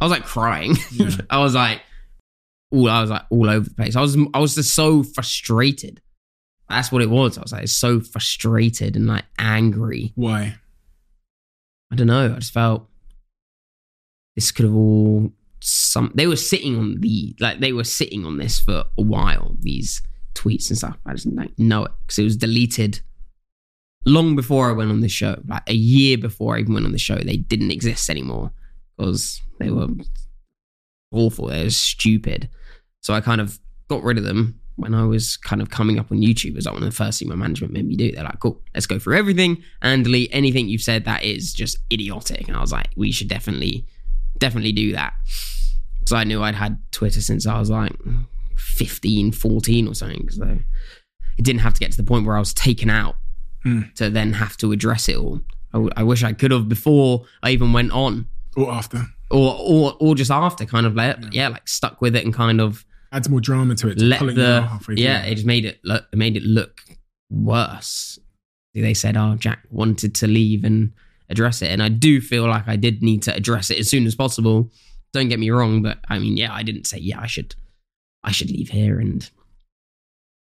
[0.00, 0.76] I was like crying.
[0.92, 1.10] Yeah.
[1.30, 1.82] I was like,
[2.70, 3.96] all I was like all over the place.
[3.96, 6.00] I was I was just so frustrated.
[6.68, 7.38] That's what it was.
[7.38, 10.12] I was like so frustrated and like angry.
[10.14, 10.56] Why?
[11.90, 12.34] I don't know.
[12.34, 12.86] I just felt
[14.34, 16.12] this could have all some.
[16.14, 19.56] They were sitting on the like they were sitting on this for a while.
[19.60, 20.02] These
[20.34, 20.98] tweets and stuff.
[21.06, 23.00] I just didn't like, know it because it was deleted
[24.04, 25.40] long before I went on the show.
[25.46, 28.52] Like a year before I even went on the show, they didn't exist anymore
[28.96, 29.88] because they were
[31.12, 31.46] awful.
[31.48, 32.48] They were stupid.
[33.00, 36.12] So I kind of got rid of them when I was kind of coming up
[36.12, 36.56] on YouTube.
[36.56, 38.12] As like one of the first thing my management made me do.
[38.12, 41.78] They're like, "Cool, let's go through everything and delete anything you've said that is just
[41.92, 43.86] idiotic." And I was like, "We should definitely,
[44.38, 45.14] definitely do that."
[46.06, 47.92] So I knew I'd had Twitter since I was like
[48.56, 50.28] 15, 14 or something.
[50.30, 50.58] So
[51.38, 53.16] it didn't have to get to the point where I was taken out
[53.64, 53.82] Hmm.
[53.96, 55.40] to then have to address it all.
[55.72, 59.06] I, w- I wish I could have before I even went on Or after?
[59.30, 62.60] Or or or just after kind of like yeah, like stuck with it and kind
[62.60, 63.98] of Adds more drama to it.
[63.98, 65.30] to let the yeah through.
[65.30, 66.82] it just made it look it made it look
[67.30, 68.18] worse
[68.74, 70.92] they said oh jack wanted to leave and
[71.30, 74.06] address it and i do feel like i did need to address it as soon
[74.06, 74.70] as possible
[75.12, 77.54] don't get me wrong but i mean yeah i didn't say yeah i should
[78.24, 79.30] i should leave here and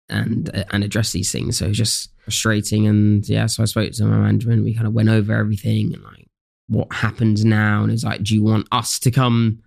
[0.08, 3.92] and uh, and address these things so it's just frustrating and yeah so i spoke
[3.92, 6.25] to my management we kind of went over everything and like
[6.68, 7.82] what happens now?
[7.82, 9.62] And it's like do you want us to come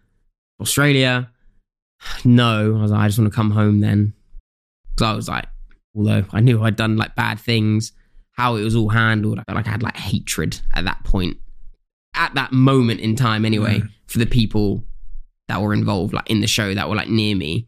[0.57, 1.31] to australia?
[2.25, 2.77] No.
[2.77, 4.13] I was like i just want to come home then.
[4.95, 5.45] Because i was like
[5.95, 7.91] although i knew i'd done like bad things
[8.33, 11.37] how it was all handled i felt like i had like hatred at that point.
[12.15, 13.89] At that moment in time anyway Mm.
[14.07, 14.83] for the people
[15.47, 17.67] that were involved like in the show that were like near me.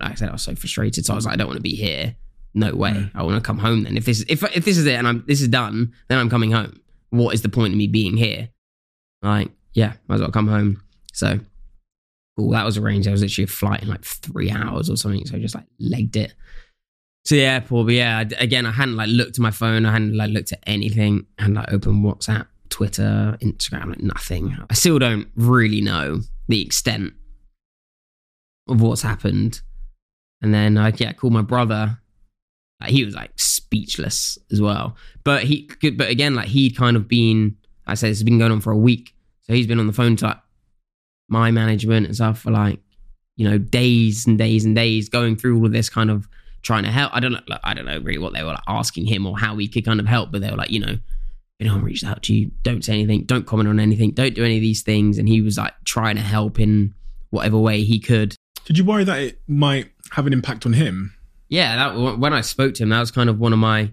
[0.00, 1.62] Like i said i was so frustrated so i was like i don't want to
[1.62, 2.16] be here.
[2.54, 2.90] No way.
[2.92, 3.10] Mm.
[3.14, 3.96] i want to come home then.
[3.96, 6.50] If this if if this is it and i'm this is done then i'm coming
[6.52, 6.80] home.
[7.10, 8.48] What is the point of me being here
[9.24, 10.82] like yeah might as well come home.
[11.12, 11.38] So
[12.36, 13.06] cool that was arranged.
[13.06, 15.24] There was literally a flight in like three hours or something.
[15.26, 16.34] So I just like legged it.
[17.26, 19.86] To the airport but yeah again i hadn't like looked at my phone.
[19.86, 21.26] I hadn't like looked at anything.
[21.38, 24.56] I hadn't like opened whatsapp twitter instagram like nothing.
[24.68, 27.14] I still don't really know the extent
[28.68, 29.62] of what's happened.
[30.42, 31.98] And then i yeah called my brother
[32.80, 34.96] like, he was like speechless as well.
[35.22, 37.56] But he but again like he'd kind of been
[37.86, 39.13] i said this has been going on for a week
[39.44, 40.38] so he's been on the phone to like,
[41.28, 42.80] my management and stuff for like
[43.36, 46.28] you know days and days and days going through all of this kind of
[46.62, 48.62] trying to help i don't know like, i don't know really what they were like
[48.68, 50.92] asking him or how we could kind of help but they were like you know
[50.92, 51.00] if
[51.60, 54.56] anyone reached out to you don't say anything don't comment on anything don't do any
[54.56, 56.94] of these things and he was like trying to help in
[57.30, 61.14] whatever way he could Did you worry that it might have an impact on him?
[61.48, 63.90] yeah, that when I spoke to him, that was kind of one of my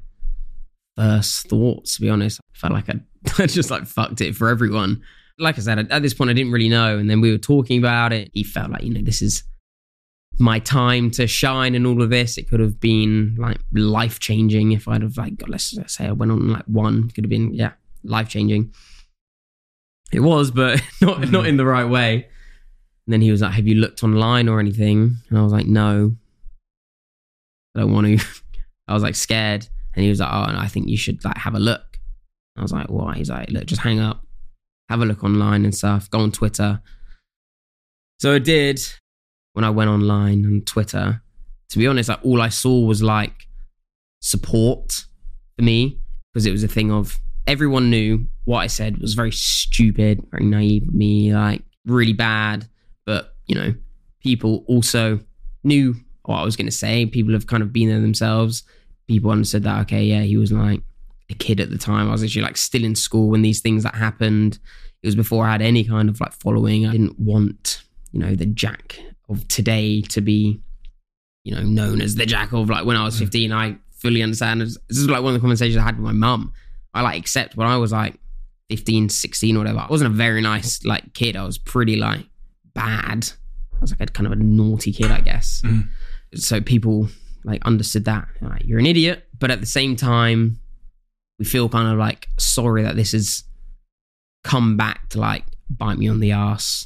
[0.97, 1.95] first thoughts.
[1.95, 2.95] To be honest, I felt like I,
[3.37, 5.03] I just like fucked it for everyone.
[5.39, 7.79] Like I said, at this point, I didn't really know, and then we were talking
[7.79, 8.29] about it.
[8.33, 9.43] He felt like you know this is
[10.39, 12.37] my time to shine and all of this.
[12.37, 16.07] It could have been like life changing if I'd have like got let's, let's say
[16.07, 17.09] I went on like one.
[17.11, 18.73] Could have been yeah life changing.
[20.11, 21.31] It was, but not Mhm.
[21.31, 22.27] not in the right way.
[23.07, 25.65] And then he was like, "Have you looked online or anything?" And I was like,
[25.65, 26.15] "No,
[27.75, 28.25] I don't want to."
[28.87, 31.37] I was like scared, and he was like, "Oh, and I think you should like
[31.37, 31.99] have a look."
[32.57, 34.25] I was like, "Why?" He's like, "Look, just hang up,
[34.91, 36.09] have a look online and stuff.
[36.09, 36.81] Go on Twitter."
[38.19, 38.79] So I did.
[39.53, 41.21] When I went online on Twitter,
[41.69, 43.47] to be honest, like all I saw was like
[44.21, 45.05] support
[45.57, 45.99] for me
[46.31, 50.45] because it was a thing of everyone knew what I said was very stupid, very
[50.45, 52.67] naive of me, like really bad.
[53.05, 53.73] But you know,
[54.21, 55.19] people also
[55.63, 57.05] knew what I was going to say.
[57.05, 58.63] People have kind of been there themselves.
[59.07, 59.81] People understood that.
[59.81, 60.81] Okay, yeah, he was like
[61.31, 62.07] a kid at the time.
[62.09, 64.59] I was actually like still in school when these things that happened.
[65.03, 66.85] It was before I had any kind of like following.
[66.85, 70.61] I didn't want, you know, the Jack of today to be,
[71.43, 73.51] you know, known as the Jack of like when I was 15.
[73.51, 74.61] I fully understand.
[74.61, 76.53] This is like one of the conversations I had with my mum.
[76.93, 78.19] I like accept when I was like
[78.69, 79.79] 15, 16 or whatever.
[79.79, 81.35] I wasn't a very nice like kid.
[81.35, 82.25] I was pretty like
[82.73, 83.31] bad.
[83.73, 85.61] I was like a kind of a naughty kid, I guess.
[85.65, 85.87] Mhm.
[86.35, 87.09] So people
[87.43, 88.27] like understood that.
[88.39, 89.27] Like, you're an idiot.
[89.39, 90.59] But at the same time,
[91.41, 93.45] we feel kind of like sorry that this has
[94.43, 96.85] come back to like bite me on the ass,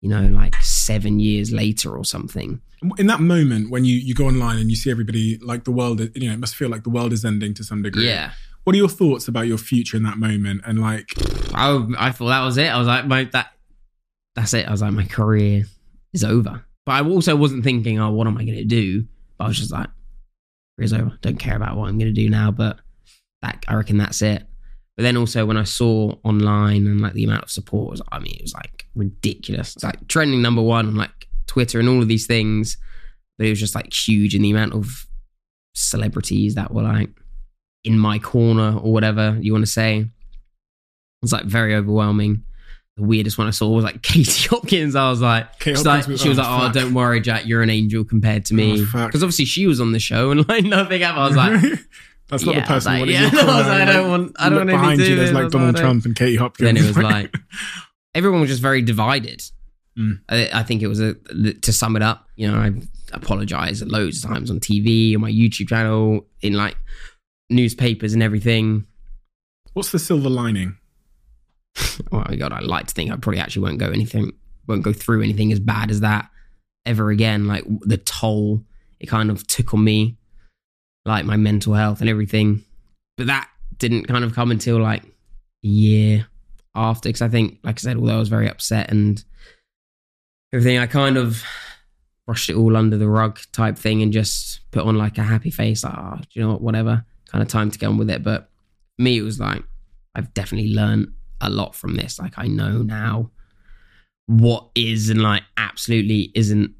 [0.00, 2.60] you know, like seven years later or something.
[2.98, 6.00] In that moment when you, you go online and you see everybody like the world,
[6.16, 8.08] you know, it must feel like the world is ending to some degree.
[8.08, 8.32] Yeah.
[8.64, 10.62] What are your thoughts about your future in that moment?
[10.66, 11.06] And like,
[11.54, 12.66] I, I thought that was it.
[12.66, 13.52] I was like, my, that,
[14.34, 14.66] that's it.
[14.66, 15.66] I was like, my career
[16.12, 16.64] is over.
[16.84, 19.06] But I also wasn't thinking, oh, what am I going to do?
[19.38, 19.90] But I was just like,
[20.76, 21.16] career's over.
[21.20, 22.50] Don't care about what I'm going to do now.
[22.50, 22.80] But
[23.42, 24.46] that, I reckon that's it.
[24.96, 28.18] But then also when I saw online and like the amount of support was, I
[28.18, 29.74] mean, it was like ridiculous.
[29.74, 32.76] It's like trending number one on like Twitter and all of these things.
[33.38, 35.06] But it was just like huge in the amount of
[35.74, 37.10] celebrities that were like
[37.84, 39.98] in my corner or whatever you want to say.
[39.98, 40.08] It
[41.22, 42.44] was like very overwhelming.
[42.96, 44.94] The weirdest one I saw was like Katie Hopkins.
[44.94, 46.74] I was like, Hopkins like she was oh, like, oh, fuck.
[46.74, 48.86] don't worry, Jack, you're an angel compared to me.
[48.94, 49.06] Oh.
[49.06, 51.18] Because obviously she was on the show and like nothing ever.
[51.18, 51.62] I was like,
[52.32, 52.92] that's not yeah, the person.
[52.94, 55.10] I like, yeah, no, like, I don't want, I don't want behind to you.
[55.10, 56.66] do There's like Donald Trump and Katie Hopkins.
[56.66, 57.34] Then it was like
[58.14, 59.42] everyone was just very divided.
[59.98, 60.20] Mm.
[60.30, 62.26] I, I think it was a to sum it up.
[62.36, 62.72] You know, I
[63.12, 66.76] apologized loads of times on TV, on my YouTube channel, in like
[67.50, 68.86] newspapers and everything.
[69.74, 70.78] what's the silver lining?
[72.12, 74.32] oh my god, I like to think I probably actually won't go anything,
[74.66, 76.30] won't go through anything as bad as that
[76.86, 77.46] ever again.
[77.46, 78.64] Like the toll
[79.00, 80.16] it kind of took on me,
[81.04, 82.64] like my mental health and everything.
[83.16, 85.08] But that didn't kind of come until like a
[85.68, 86.26] year
[86.74, 89.22] after, because I think, like I said, although I was very upset and
[90.52, 91.42] everything, I kind of
[92.26, 95.50] brushed it all under the rug type thing and just put on like a happy
[95.50, 98.10] face, like, oh, do you know what, whatever, kind of time to get on with
[98.10, 98.22] it.
[98.22, 98.48] But
[98.98, 99.62] me, it was like,
[100.14, 102.18] I've definitely learned a lot from this.
[102.18, 103.30] Like I know now
[104.26, 106.72] what is and like absolutely isn't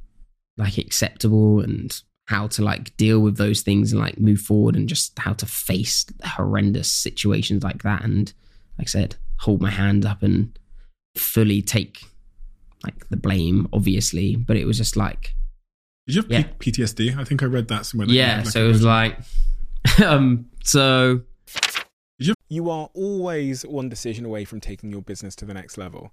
[0.57, 4.89] like acceptable and how to like deal with those things and like move forward and
[4.89, 8.33] just how to face horrendous situations like that and
[8.79, 10.57] like I said, hold my hand up and
[11.17, 12.05] fully take
[12.85, 14.35] like the blame, obviously.
[14.37, 15.35] But it was just like
[16.07, 16.43] Did you have Yeah.
[16.59, 17.17] P- PTSD?
[17.19, 18.07] I think I read that somewhere.
[18.07, 19.19] that yeah, like, so it was like
[20.05, 21.23] um so
[22.49, 26.13] You are always one decision away from taking your business to the next level.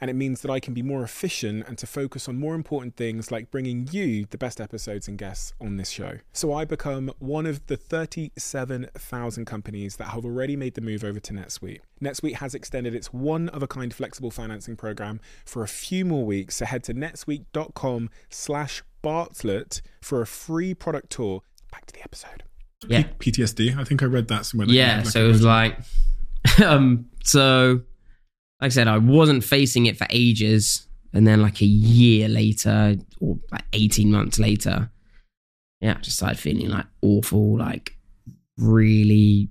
[0.00, 2.96] And it means that I can be more efficient and to focus on more important
[2.96, 6.18] things like bringing you the best episodes and guests on this show.
[6.32, 11.20] So I become one of the 37,000 companies that have already made the move over
[11.20, 11.80] to NetSuite.
[12.02, 16.24] NetSuite has extended its one of a kind flexible financing program for a few more
[16.24, 16.56] weeks.
[16.56, 21.42] So head to netsuite.com slash Bartlett for a free product tour.
[21.70, 22.42] Back to the episode.
[22.88, 23.04] yeah.
[23.18, 23.76] P- PTSD.
[23.78, 24.66] I think I read that somewhere.
[24.66, 25.78] that yeah had, like, so it was like
[26.64, 27.80] um so
[28.60, 30.86] like i said i wasn't facing it for ages.
[31.12, 34.90] And then like a year later or like 18 months later
[35.80, 37.96] yeah i just started feeling like awful like
[38.56, 39.48] really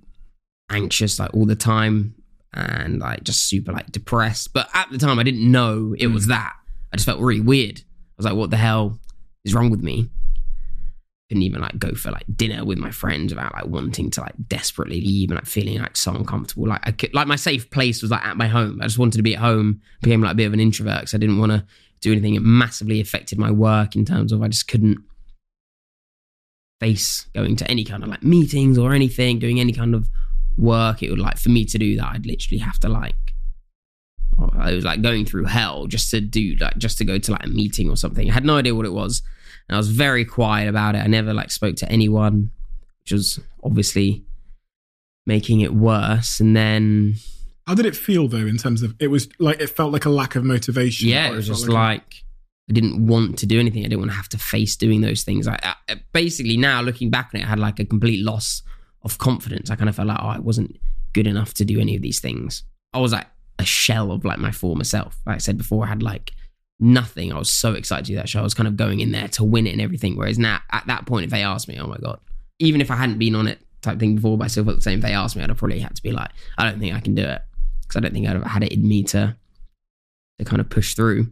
[0.70, 2.16] anxious like all the time.
[2.56, 4.54] And like just super like depressed.
[4.54, 6.32] But at the time i didn't know it was hmm.
[6.32, 6.54] that.
[6.92, 7.80] I just felt really weird.
[7.80, 9.00] I was like, what the hell
[9.44, 10.10] is wrong with me?
[11.34, 14.36] Couldn't even like go for like dinner with my friends without like wanting to like
[14.48, 16.68] desperately leave and like feeling like so uncomfortable.
[16.68, 18.80] Like I could, like my safe place was like at my home.
[18.82, 19.82] I just wanted to be at home.
[20.04, 21.66] Became like a bit of an introvert because I didn't want to
[22.02, 22.36] do anything.
[22.36, 25.00] It massively affected my work in terms of I just couldn't
[26.80, 30.08] face going to any kind of like meetings or anything, doing any kind of
[30.56, 31.02] work.
[31.02, 33.34] It would like for me to do that, I'd literally have to like
[34.38, 37.32] oh, I was like going through hell just to do like just to go to
[37.32, 38.30] like a meeting or something.
[38.30, 39.24] I had no idea what it was.
[39.70, 41.00] And I was very quiet about it.
[41.00, 42.52] I never like spoke to anyone,
[43.02, 44.24] which was obviously
[45.26, 46.40] making it worse.
[46.40, 47.16] And then
[47.68, 50.10] How did it feel though, in terms of it was like it felt like a
[50.10, 51.10] lack of motivation?
[51.10, 52.24] yeah, it was just a- like
[52.70, 53.82] I didn't want to do anything.
[53.82, 55.48] I didn't want to have to face doing those things.
[55.48, 58.64] I, I basically now looking back on it, I had like a complete loss
[59.02, 59.70] of confidence.
[59.70, 60.78] I kind of felt like oh, I wasn't
[61.14, 62.64] good enough to do any of these things.
[62.94, 63.28] I was like
[63.60, 65.20] a shell of like my former self.
[65.26, 66.32] Like I said before, I had like
[66.80, 67.32] nothing.
[67.32, 68.40] I was so excited to do that show.
[68.40, 70.18] I was kind of going in there to win it and everything.
[70.18, 72.20] Whereas now, at that point, if they asked me, oh my god,
[72.60, 74.82] even if I hadn't been on it type thing before, but I still felt the
[74.82, 75.00] same.
[75.00, 77.00] If they asked me, I'd have probably had to be like, I don't think I
[77.00, 77.42] can do it
[77.82, 79.36] because I don't think I'd have had it in me to
[80.40, 81.32] to kind of push through.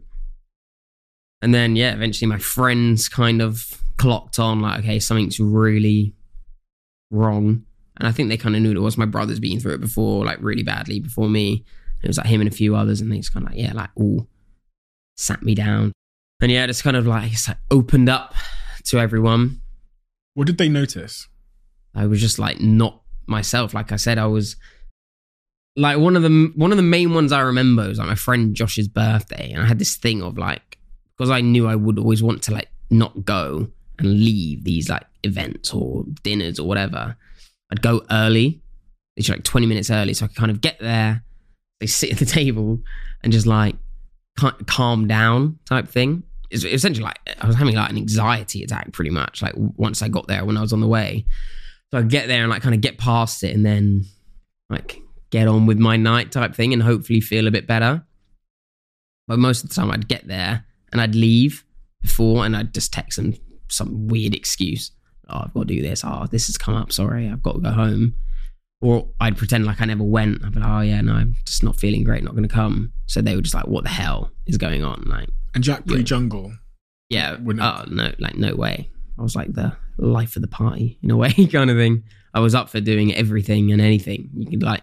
[1.40, 6.14] And then yeah, eventually my friends kind of clocked on like, okay, something's really
[7.10, 7.64] wrong.
[7.98, 8.96] And I think they kind of knew it was.
[8.96, 11.64] My brother's been through it before, like really badly before me.
[12.02, 13.72] It was like him and a few others, and they just kind of like, yeah,
[13.74, 14.26] like all
[15.16, 15.92] sat me down.
[16.40, 18.34] And yeah, just kind of like, like opened up
[18.86, 19.60] to everyone.
[20.34, 21.28] What did they notice?
[21.94, 23.74] I was just like not myself.
[23.74, 24.56] Like I said, I was
[25.76, 28.54] like one of the one of the main ones I remember was like my friend
[28.54, 30.78] Josh's birthday, and I had this thing of like
[31.16, 35.06] because I knew I would always want to like not go and leave these like
[35.22, 37.16] events or dinners or whatever.
[37.70, 38.62] I'd go early,
[39.16, 41.24] it's like twenty minutes early, so I could kind of get there.
[41.80, 42.80] They sit at the table
[43.22, 43.76] and just like
[44.36, 46.22] calm down type thing.
[46.50, 49.42] It's essentially like I was having like an anxiety attack pretty much.
[49.42, 51.24] Like once I got there when I was on the way,
[51.90, 54.04] so I'd get there and like kind of get past it and then
[54.68, 58.04] like get on with my night type thing and hopefully feel a bit better.
[59.26, 61.64] But most of the time I'd get there and I'd leave
[62.02, 63.34] before and I'd just text them
[63.68, 64.90] some weird excuse.
[65.28, 66.02] Oh, I've got to do this.
[66.04, 66.92] Oh, this has come up.
[66.92, 68.14] Sorry, I've got to go home.
[68.82, 70.44] Or I'd pretend like I never went.
[70.44, 72.92] I'd be like, oh yeah, no, I'm just not feeling great, not going to come.
[73.06, 75.04] So they were just like, what the hell is going on?
[75.06, 76.52] Like, And Jack pre jungle.
[77.08, 78.90] yeah, Wouldn't oh no, like no way.
[79.18, 82.02] I was like the life of the party in a way, kind of thing.
[82.34, 84.30] I was up for doing everything and anything.
[84.34, 84.82] You could like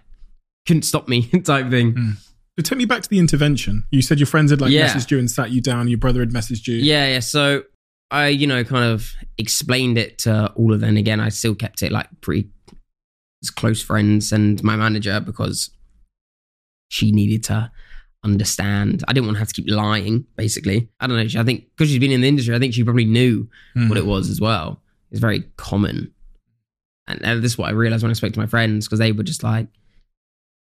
[0.66, 1.94] couldn't stop me type thing.
[1.94, 2.10] Hmm.
[2.56, 3.84] But take me back to the intervention.
[3.92, 4.88] You said your friends had like Yeah.
[4.88, 5.88] messaged you and sat you down.
[5.88, 6.76] Your brother had messaged you.
[6.76, 7.20] Yeah, yeah.
[7.22, 7.64] So
[8.12, 10.96] I, you know, kind of explained it to all of them.
[10.98, 12.50] Again, I still kept it like pretty
[13.56, 15.70] close friends and my manager because
[16.90, 17.72] she needed to
[18.24, 19.04] understand.
[19.08, 20.90] I didn't want to have to keep lying, basically.
[21.00, 21.28] I don't know.
[21.28, 23.48] she- I think because she's been in the industry, I think she probably knew
[23.78, 23.88] Mm.
[23.88, 24.82] what it was as well.
[25.12, 26.12] It's very common.
[27.08, 29.12] And, and this is what I realized when I spoke to my friends because they
[29.14, 29.68] were just like,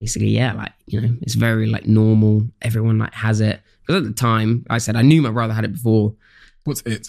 [0.01, 2.49] basically, yeah, like, you know, it's very like normal.
[2.63, 3.61] Everyone like has it.
[3.81, 6.15] Because at the time, I said I knew my brother had it before,
[6.65, 7.09] What's it?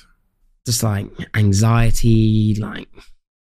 [0.65, 2.87] just like anxiety, like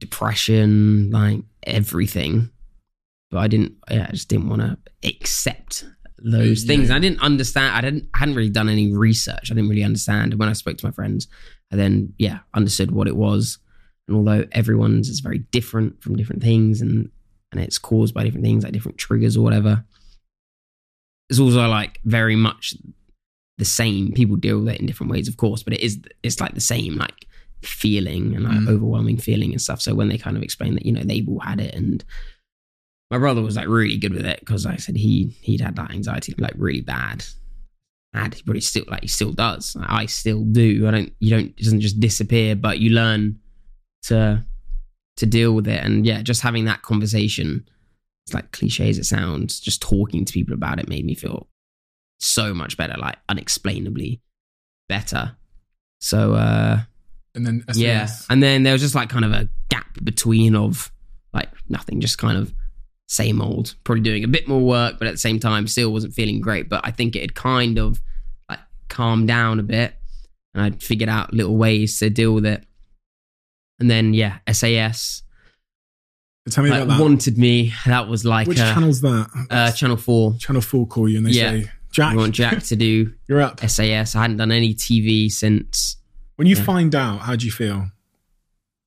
[0.00, 2.50] depression, like everything.
[3.30, 4.76] But I didn't, yeah, I just didn't want to
[5.08, 5.84] accept
[6.18, 6.66] those Yeah.
[6.76, 6.90] things.
[6.90, 7.74] I didn't understand.
[7.74, 9.50] I didn't, I hadn't really done any research.
[9.50, 10.32] I didn't really understand.
[10.32, 11.28] And when I spoke to my friends,
[11.72, 13.58] I then, yeah, understood what it was.
[14.06, 17.10] And although everyone's is very different from different things and,
[17.52, 19.84] and it's caused by different things, like different triggers or whatever,
[21.30, 22.74] it's also like very much
[23.58, 24.12] the same.
[24.12, 26.60] People deal with it in different ways, of course, but it is, it's like the
[26.60, 27.26] same, like,
[27.64, 28.68] feeling and like Mm.
[28.68, 29.80] overwhelming feeling and stuff.
[29.80, 32.04] So when they kind of explained that, you know, they've all had it and
[33.10, 35.76] my brother was like really good with it because like I said he he'd had
[35.76, 37.24] that anxiety like really bad.
[38.14, 39.74] And he probably still like he still does.
[39.76, 40.86] Like, I still do.
[40.86, 43.38] I don't you don't it doesn't just disappear, but you learn
[44.04, 44.44] to
[45.18, 45.82] to deal with it.
[45.84, 47.68] And yeah, just having that conversation,
[48.26, 51.48] it's like cliche as it sounds, just talking to people about it made me feel
[52.20, 54.20] so much better, like unexplainably
[54.88, 55.36] better.
[56.00, 56.80] So uh
[57.34, 57.76] And then SAS.
[57.78, 58.08] yeah.
[58.30, 60.92] And then there was just like kind of a gap between of
[61.32, 62.52] like nothing, just kind of
[63.08, 66.14] same old, probably doing a bit more work, but at the same time still wasn't
[66.14, 66.68] feeling great.
[66.68, 68.00] But I think it had kind of
[68.48, 69.94] like calmed down a bit
[70.54, 72.64] and I'd figured out little ways to deal with it.
[73.80, 75.22] And then yeah, SAS
[76.50, 77.02] Tell me like, about that.
[77.02, 77.72] wanted me.
[77.86, 79.46] That was like Which uh, channel's that?
[79.50, 80.34] uh, Channel 4.
[80.38, 81.50] Channel 4 call you and they Yeah.
[81.52, 83.60] say, Jack, We want Jack to do you're up.
[83.60, 84.16] SAS.
[84.16, 85.96] I hadn't done any TV since
[86.42, 86.64] When you Yeah.
[86.64, 87.88] find out, how do you feel?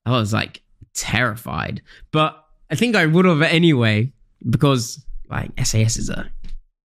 [0.05, 0.61] I was like
[0.93, 1.81] terrified,
[2.11, 4.11] but I think I would have anyway
[4.49, 6.29] because like SAS is a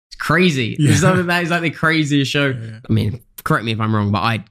[0.07, 0.77] it's crazy.
[0.79, 0.93] Yeah.
[0.93, 2.51] It's something that is like the craziest show.
[2.51, 2.79] Yeah.
[2.89, 4.45] I mean, correct me if I'm wrong, but I'd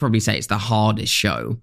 [0.00, 1.58] probably say it's the hardest show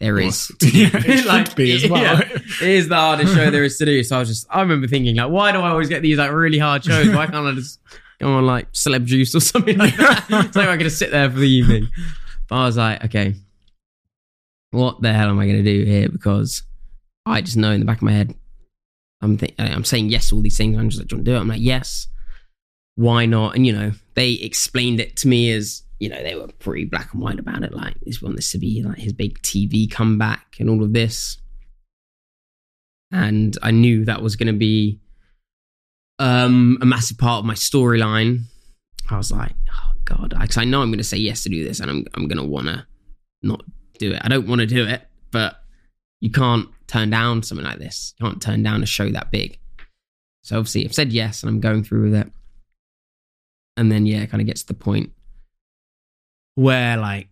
[0.00, 0.50] there is.
[0.62, 2.00] Yeah, it should be as well.
[2.02, 4.02] yeah, it is the hardest show there is to do.
[4.02, 6.32] So I was just, I remember thinking like, why do I always get these like
[6.32, 7.06] really hard shows?
[7.14, 7.80] Why can't I just
[8.18, 10.50] go on like Celeb Juice or something like that?
[10.54, 11.88] so I could just sit there for the evening.
[12.52, 13.34] But I was like, okay,
[14.72, 16.10] what the hell am I going to do here?
[16.10, 16.62] Because
[17.24, 18.34] I just know in the back of my head,
[19.22, 20.76] I'm th- I'm saying yes to all these things.
[20.76, 21.38] I'm just like, do you do it?
[21.38, 22.08] I'm like, yes.
[22.96, 23.56] Why not?
[23.56, 27.14] And you know, they explained it to me as you know they were pretty black
[27.14, 27.72] and white about it.
[27.72, 31.38] Like this want this to be like his big TV comeback and all of this.
[33.10, 35.00] And I knew that was going to be
[36.18, 38.42] um, a massive part of my storyline.
[39.08, 39.54] I was like,
[40.04, 42.28] god, because I know I'm going to say yes to do this, and I'm I'm
[42.28, 42.86] going to want to
[43.42, 43.64] not
[43.98, 44.20] do it.
[44.22, 45.56] I don't want to do it, but
[46.20, 48.14] you can't turn down something like this.
[48.18, 49.58] You can't turn down a show that big.
[50.42, 52.32] So obviously, I've said yes, and I'm going through with it.
[53.76, 55.12] And then yeah, it kind of gets to the point
[56.54, 57.28] where like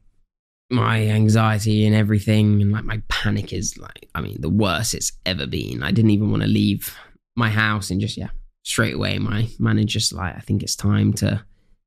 [0.71, 5.13] my anxiety and everything and like my panic is like I mean the worst it's
[5.27, 5.83] ever been.
[5.83, 6.97] I didn't even want to leave
[7.37, 8.31] my house and just yeah
[8.63, 11.45] straight away my manager's like I think it's time to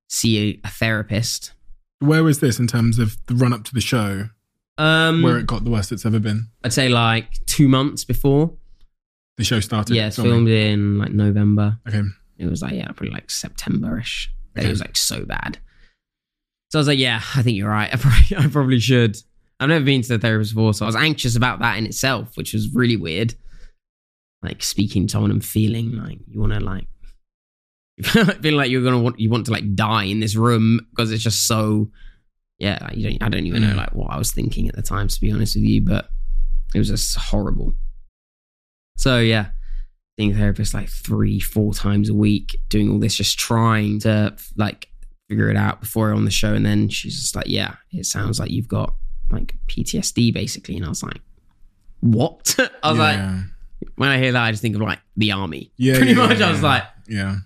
[0.09, 1.53] see a, a therapist.
[1.99, 4.29] Where was this in terms of the run up to the show?
[4.77, 6.47] Um, where it got the worst it's ever been?
[6.63, 8.53] I'd say like two months before.
[9.37, 9.95] The show started.
[9.95, 11.77] Yeah, it's filmed in like November.
[11.87, 12.01] Okay.
[12.37, 14.31] It was like yeah, probably like September-ish.
[14.57, 14.67] Okay.
[14.67, 15.59] It was like so bad.
[16.69, 17.89] So I was like, yeah, I think you're right.
[17.93, 19.17] I probably, I probably should.
[19.59, 22.35] I've never been to the therapist before, so I was anxious about that in itself,
[22.35, 23.35] which was really weird.
[24.41, 26.87] Like speaking to someone and feeling like you want to like
[28.03, 31.23] feeling like you're gonna want you want to like die in this room because it's
[31.23, 31.89] just so
[32.59, 32.79] yeah.
[32.81, 33.77] Like you don't I don't even know mm.
[33.77, 36.09] like what I was thinking at the time to be honest with you, but
[36.73, 37.73] it was just horrible.
[38.97, 39.49] So yeah,
[40.17, 44.35] seeing a therapist like three four times a week, doing all this, just trying to
[44.55, 44.89] like
[45.29, 46.53] figure it out before on the show.
[46.53, 48.95] And then she's just like, yeah, it sounds like you've got
[49.31, 50.75] like PTSD basically.
[50.75, 51.19] And I was like,
[52.01, 52.55] what?
[52.83, 53.41] I was yeah.
[53.83, 55.71] like, when I hear that, I just think of like the army.
[55.77, 55.93] Yeah.
[55.97, 56.39] Pretty yeah, much.
[56.39, 57.37] Yeah, I was like, yeah.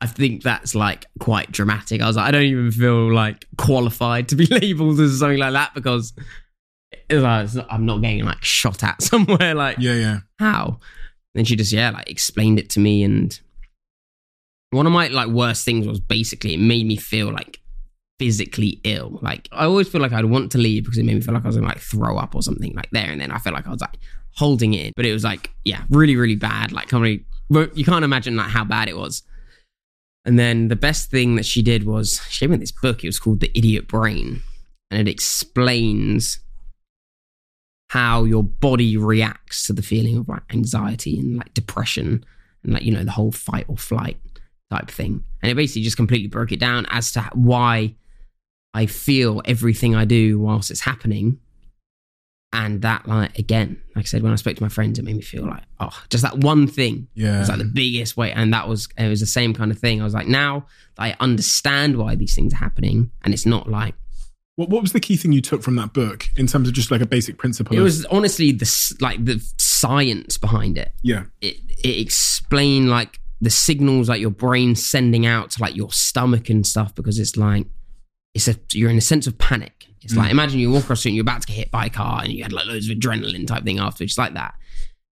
[0.00, 2.00] I think that's like quite dramatic.
[2.00, 5.52] I was like, I don't even feel like qualified to be labeled as something like
[5.52, 6.12] that because
[7.10, 9.54] like, not, I'm not getting like shot at somewhere.
[9.54, 10.18] Like, yeah, yeah.
[10.38, 10.78] How?
[11.34, 13.38] And she just, yeah, like explained it to me and
[14.70, 17.60] one of my like worst things was basically it made me feel like
[18.18, 19.18] physically ill.
[19.22, 21.44] Like I always feel like I'd want to leave because it made me feel like
[21.44, 23.10] I was gonna like throw up or something like there.
[23.10, 23.98] And then I felt like I was like
[24.34, 24.92] holding it in.
[24.96, 26.72] But it was like, yeah, really, really bad.
[26.72, 29.22] Like really, you can't imagine like how bad it was.
[30.28, 33.02] And then the best thing that she did was she gave me this book.
[33.02, 34.42] It was called The Idiot Brain.
[34.90, 36.40] And it explains
[37.88, 42.26] how your body reacts to the feeling of like anxiety and like depression
[42.62, 44.18] and like, you know, the whole fight or flight
[44.70, 45.24] type thing.
[45.40, 47.94] And it basically just completely broke it down as to why
[48.74, 51.38] I feel everything I do whilst it's happening.
[52.52, 55.16] And that, like, again, like I said, when I spoke to my friends, it made
[55.16, 57.40] me feel like, oh, just that one thing yeah.
[57.40, 58.32] was like the biggest way.
[58.32, 60.00] And that was, it was the same kind of thing.
[60.00, 63.10] I was like, now I understand why these things are happening.
[63.22, 63.94] And it's not like,
[64.58, 66.90] what, what was the key thing you took from that book in terms of just
[66.90, 67.76] like a basic principle?
[67.76, 70.90] It of- was honestly the like the science behind it.
[71.00, 75.92] Yeah, it it explained like the signals like your brain sending out to like your
[75.92, 77.68] stomach and stuff because it's like
[78.34, 79.86] it's a you're in a sense of panic.
[80.02, 80.18] It's mm.
[80.18, 82.32] like imagine you walk across and you're about to get hit by a car and
[82.32, 84.54] you had like loads of adrenaline type thing after, it's like that.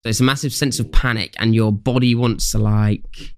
[0.03, 3.34] So it's a massive sense of panic and your body wants to like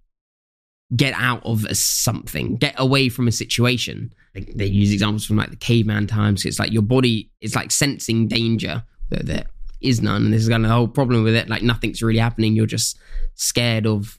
[0.94, 4.12] get out of a something, get away from a situation.
[4.34, 6.44] Like they use examples from like the caveman times.
[6.44, 9.46] It's like your body is like sensing danger, but there
[9.80, 10.24] is none.
[10.24, 11.48] And this is kind of the whole problem with it.
[11.48, 12.54] Like nothing's really happening.
[12.54, 12.98] You're just
[13.34, 14.18] scared of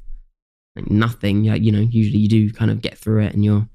[0.76, 1.44] like nothing.
[1.46, 3.68] Like, you know, usually you do kind of get through it and you're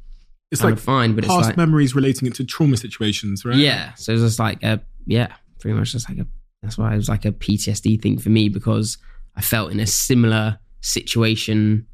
[0.54, 3.56] it's like fine, but past it's like, memories relating it to trauma situations, right?
[3.56, 3.94] Yeah.
[3.94, 6.26] So it's just like a yeah, pretty much just like a
[6.62, 8.98] that's why it was like a PTSD thing for me because
[9.36, 11.86] I felt in a similar situation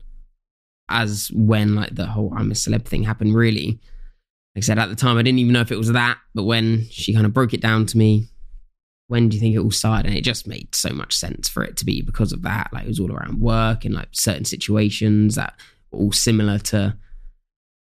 [0.89, 3.35] as when like the whole I'm a celeb thing happened.
[3.35, 3.81] Really,
[4.55, 6.45] like I said at the time, I didn't even know if it was that, but
[6.45, 8.29] when she kind of broke it down to me,
[9.11, 10.07] when do you think it all started?
[10.07, 12.71] And it just made so much sense for it to be because of that.
[12.73, 15.55] Like it was all around work and like certain situations that
[15.91, 16.97] were all similar to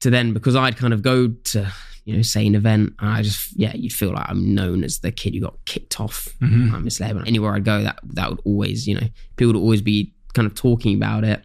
[0.03, 1.71] to then because I'd kind of go to
[2.05, 4.99] you know say an event and I just yeah you'd feel like I'm known as
[4.99, 6.27] the kid who got kicked off.
[6.41, 6.75] Mm-hmm.
[6.75, 7.01] I'm a.
[7.01, 10.45] And anywhere I'd go, that that would always you know people would always be kind
[10.45, 11.43] of talking about it.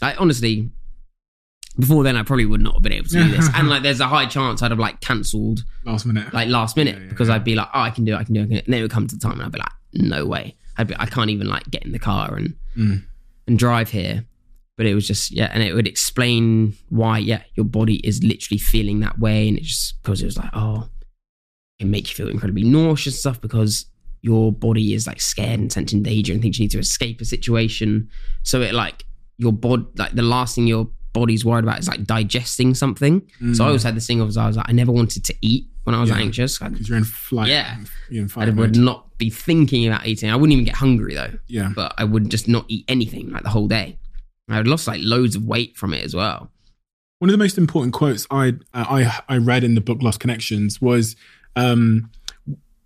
[0.00, 0.70] I honestly
[1.78, 3.48] before then I probably would not have been able to do this.
[3.54, 6.32] and like there's a high chance I'd have like cancelled last minute.
[6.32, 7.34] Like last minute yeah, yeah, because yeah.
[7.34, 8.64] I'd be like, oh I can do it, I can do it.
[8.64, 10.54] And then it would come to the time and I'd be like, no way.
[10.76, 13.02] I'd be, I can't even like get in the car and mm.
[13.48, 14.24] and drive here.
[14.78, 18.58] But it was just yeah, and it would explain why yeah your body is literally
[18.58, 20.88] feeling that way, and it just because it was like oh,
[21.78, 23.84] it make you feel incredibly nauseous and stuff because
[24.22, 27.24] your body is like scared and sensing danger and thinks you need to escape a
[27.24, 28.08] situation.
[28.42, 29.04] So it like
[29.36, 33.22] your body like the last thing your body's worried about is like digesting something.
[33.54, 35.66] So I always had this thing of I was like I never wanted to eat
[35.84, 36.16] when I was Mm.
[36.16, 36.22] Yeah.
[36.22, 36.58] anxious.
[36.58, 37.48] Because you're in flight.
[37.48, 37.76] Yeah.
[38.10, 40.30] You're in I would not be thinking about eating.
[40.30, 41.72] I wouldn't even get hungry though Yeah.
[41.74, 43.98] but I would just not eat anything like the whole day.
[44.48, 46.50] I lost like loads of weight from it as well.
[47.18, 50.20] One of the most important quotes I uh, I I read in the book Lost
[50.20, 51.16] Connections was,
[51.56, 52.10] um,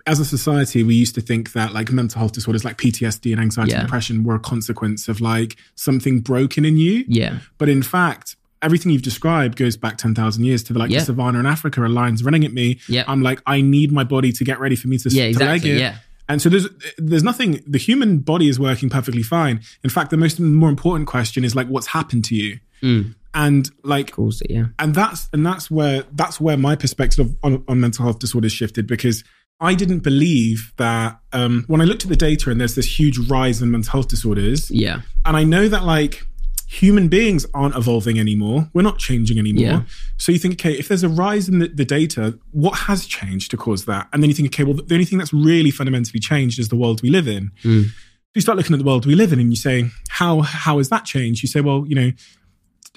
[0.06, 3.40] as a society, we used to think that like mental health disorders like PTSD and
[3.40, 3.78] anxiety Yeah.
[3.80, 7.04] and depression were a consequence of like something broken in you.
[7.06, 10.90] Yeah, But in fact, everything you've described goes back ten thousand years to the, like
[10.90, 11.00] Yeah.
[11.00, 11.84] the savannah in Africa.
[11.84, 12.80] A lion's running at me.
[12.88, 15.38] yeah, I'm like, I need my body to get ready for me to, yeah, to
[15.38, 15.70] leg exactly.
[15.72, 15.78] it.
[15.78, 15.96] Yeah,
[16.28, 16.68] And so there's
[16.98, 17.60] there's nothing.
[17.66, 19.60] The human body is working perfectly fine.
[19.82, 22.58] In fact, the most more important question is like, what's happened to you?
[22.82, 23.14] Mm.
[23.34, 24.42] And like, of course.
[24.48, 28.52] Yeah, and that's and that's where that's where my perspective on, on mental health disorders
[28.52, 29.24] shifted because
[29.60, 33.18] I didn't believe that um, when I looked at the data and there's this huge
[33.30, 36.26] rise in mental health disorders, yeah, and I know that like
[36.72, 39.62] human beings aren't evolving anymore, we're not changing anymore.
[39.62, 39.82] Yeah.
[40.16, 43.50] So you think, okay, if there's a rise in the, the data, what has changed
[43.50, 44.08] to cause that?
[44.12, 46.76] And then you think, okay, well, the only thing that's really fundamentally changed is the
[46.76, 47.50] world we live in.
[47.62, 47.88] Mm.
[48.34, 50.88] You start looking at the world we live in, and you say, how how has
[50.88, 51.42] that changed?
[51.42, 52.12] You say, well, you know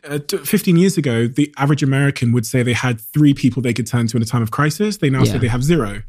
[0.07, 3.87] uh, 15 years ago, the average American would say they had three people they could
[3.87, 4.97] turn to in a time of crisis.
[4.97, 6.03] They now say they have zero.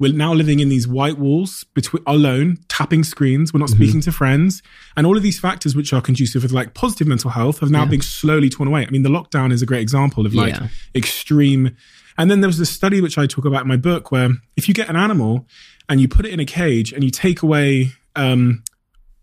[0.00, 3.52] We're now living in these white walls between alone, tapping screens.
[3.52, 3.82] We're not Mm-hmm.
[3.82, 4.62] speaking to friends,
[4.96, 7.84] and all of these factors, which are conducive with like positive mental health, have now
[7.84, 7.90] Yeah.
[7.90, 8.84] been slowly torn away.
[8.86, 10.68] I mean, the lockdown is a great example of like Yeah.
[10.96, 11.70] extreme.
[12.18, 14.66] And then there was this study which I talk about in my book, where if
[14.68, 15.46] you get an animal
[15.88, 18.62] and you put it in a cage and you take away um,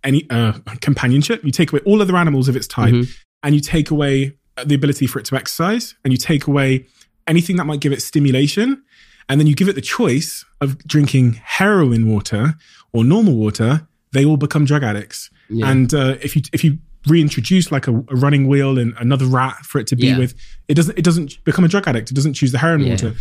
[0.04, 3.10] any uh, companionship, you take away all other animals of its type, Mhm.
[3.44, 4.34] and you take away
[4.66, 6.86] the ability for it to exercise, and you take away
[7.28, 8.82] anything that might give it stimulation,
[9.30, 12.56] and then you give it the choice of drinking heroin water
[12.94, 15.30] or normal water, they all become drug addicts.
[15.50, 15.70] yeah.
[15.70, 19.58] And uh, if you if you reintroduce like a, a running wheel and another rat
[19.66, 20.18] for it to be Yeah.
[20.20, 20.36] with,
[20.68, 22.12] it doesn't it doesn't become a drug addict.
[22.12, 22.92] It doesn't choose the heroin Yeah.
[22.92, 23.14] water.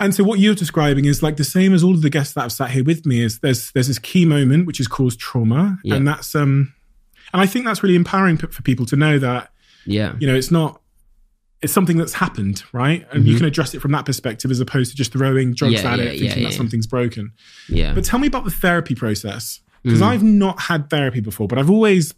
[0.00, 2.42] And so what you're describing is like the same as all of the guests that
[2.42, 3.20] have sat here with me.
[3.20, 6.72] Is there's there's this key moment which is caused trauma, and that's um,
[7.32, 9.50] and I think that's really empowering p- for people to know that
[9.86, 10.77] yeah, you know it's not
[11.62, 13.06] it's something that's happened, right?
[13.12, 13.38] And you Mhm.
[13.38, 16.04] can address it from that perspective as opposed to just throwing drugs Yeah, at yeah,
[16.04, 16.50] it, thinking yeah, that yeah.
[16.50, 17.32] something's broken.
[17.68, 17.94] yeah.
[17.94, 20.04] But tell me about the therapy process because Mm.
[20.06, 22.14] I've not had therapy before, but I've always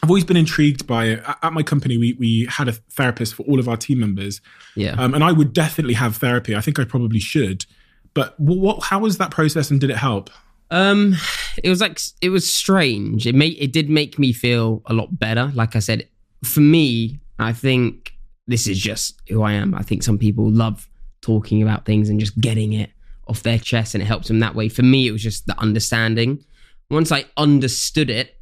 [0.00, 1.24] I've always been intrigued by it.
[1.42, 4.40] At- my company, we we had a therapist for all of our team members,
[4.76, 4.92] yeah.
[4.92, 6.54] um, and I would definitely have therapy.
[6.54, 7.66] I think I probably should.
[8.14, 10.30] But what how was that process, and did it help?
[10.70, 11.16] Um,
[11.64, 13.26] it was like it was strange.
[13.26, 15.50] It made it did make me feel a lot better.
[15.52, 16.06] Like I said,
[16.44, 18.12] for me, I think
[18.48, 19.74] this is just who I am.
[19.74, 20.88] I think some people love
[21.20, 22.90] talking about things and just getting it
[23.28, 24.68] off their chest, and it helps them that way.
[24.68, 26.44] For me, it was just the understanding.
[26.90, 28.34] Once I understood it,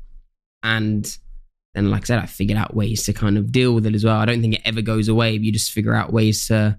[0.63, 1.05] and
[1.75, 4.05] then, like I said, I figured out ways to kind of deal with it as
[4.05, 4.17] well.
[4.17, 5.35] I don't think it ever goes away.
[5.37, 6.79] If you just figure out ways to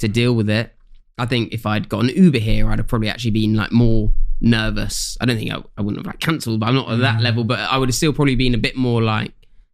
[0.00, 0.74] to deal with it.
[1.18, 4.12] I think if I'd got an Uber here, I'd have probably actually been like more
[4.42, 5.16] nervous.
[5.20, 7.22] I don't think I, I wouldn't have like cancelled, but I'm not at that Mm.
[7.22, 7.44] level.
[7.44, 9.32] But I would have still probably been a bit more like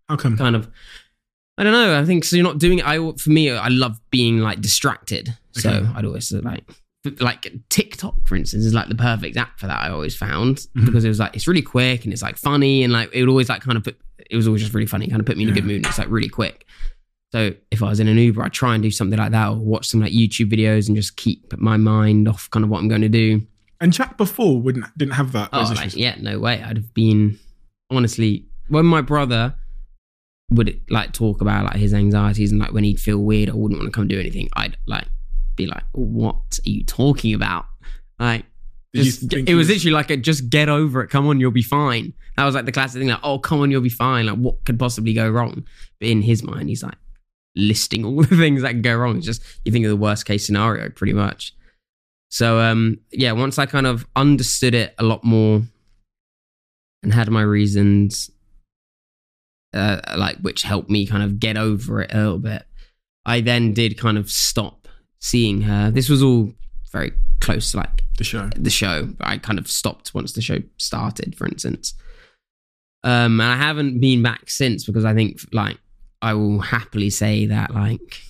[0.09, 0.36] How come?
[0.36, 0.68] kind of.
[1.62, 2.00] I don't know.
[2.00, 2.34] I think so.
[2.34, 2.86] You're not doing it.
[2.86, 5.32] I for me, I love being like distracted.
[5.52, 6.64] So I'd always like
[7.20, 9.78] like TikTok, for instance, is like the perfect app for that.
[9.80, 10.86] I always found Mhm.
[10.86, 13.28] because it was like it's really quick and it's like funny and like it would
[13.28, 13.96] always like kind of put.
[14.28, 15.68] It was always just really funny, kind of put me in a good Yeah.
[15.76, 15.86] mood.
[15.86, 16.66] It's like really quick.
[17.30, 19.56] So if I was in an Uber, I'd try and do something like that or
[19.56, 22.88] watch some like YouTube videos and just keep my mind off kind of what I'm
[22.88, 23.46] going to do.
[23.80, 25.50] And Jack before wouldn't didn't have that.
[25.52, 26.60] Oh, like, yeah, no way.
[26.62, 27.38] I'd have been
[27.90, 29.54] honestly when my brother
[30.53, 33.80] would like talk about like his anxieties and like when he'd feel weird, I wouldn't
[33.80, 34.48] want to come do anything.
[34.55, 35.07] I'd like
[35.57, 37.66] be like, "What are you talking about?"
[38.18, 38.44] Like,
[38.94, 41.09] just, it was literally like a just get over it.
[41.09, 42.12] Come on, you'll be fine.
[42.36, 43.09] That was like the classic thing.
[43.09, 44.26] Like, oh, come on, you'll be fine.
[44.26, 45.64] Like, what could possibly go wrong?
[45.98, 46.96] But in his mind, he's like
[47.55, 49.16] listing all the things that can go wrong.
[49.16, 51.55] It's just you think of the worst case scenario, pretty much.
[52.30, 55.62] So um, yeah, once I kind of understood it a lot more
[57.03, 58.30] and had my reasons,
[59.74, 62.64] uh, like which helped me kind of get over it a little bit,
[63.24, 64.88] I then did kind of stop
[65.20, 65.90] seeing her.
[65.90, 66.52] This was all
[66.90, 68.50] very close to like the show.
[68.56, 69.08] the show.
[69.20, 71.94] I kind of stopped once the show started, for instance.
[73.04, 75.78] Um, and I haven't been back since because I think like
[76.20, 78.22] I will happily say that like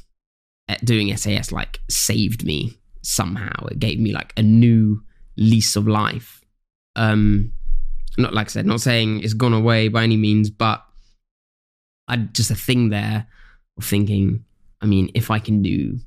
[0.68, 3.66] eh, doing SAS like saved me somehow.
[3.66, 5.03] It gave me like a new
[5.36, 6.43] lease of life.
[6.97, 7.53] Um,
[8.18, 10.84] not like I said, not saying it's gone away by any means, but
[12.13, 13.27] I just a thing there
[13.79, 14.45] of thinking,
[14.81, 15.99] I mean, if I can do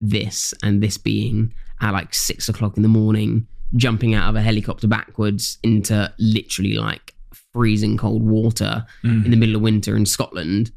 [0.00, 3.46] this and this being at like six o'clock in the morning,
[3.76, 7.14] jumping out of a helicopter backwards into literally like
[7.52, 9.24] freezing cold water Mm.
[9.24, 10.70] in the middle of winter in Scotland,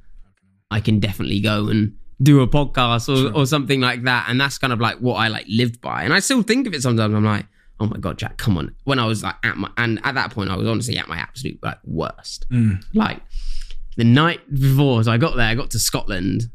[0.69, 3.33] I can definitely go and do a podcast or, Sure.
[3.33, 4.27] or something like that.
[4.29, 6.03] And that's kind of like what I like lived by.
[6.03, 7.13] And I still think of it sometimes.
[7.13, 7.45] I'm like,
[7.79, 8.75] oh my God, Jack, come on.
[8.83, 11.17] When I was like at my, and at that point, I was honestly at my
[11.17, 12.45] absolute like worst.
[12.51, 12.83] Mm.
[12.93, 13.21] Like
[13.97, 16.49] the night before, so I got there, I got to Scotland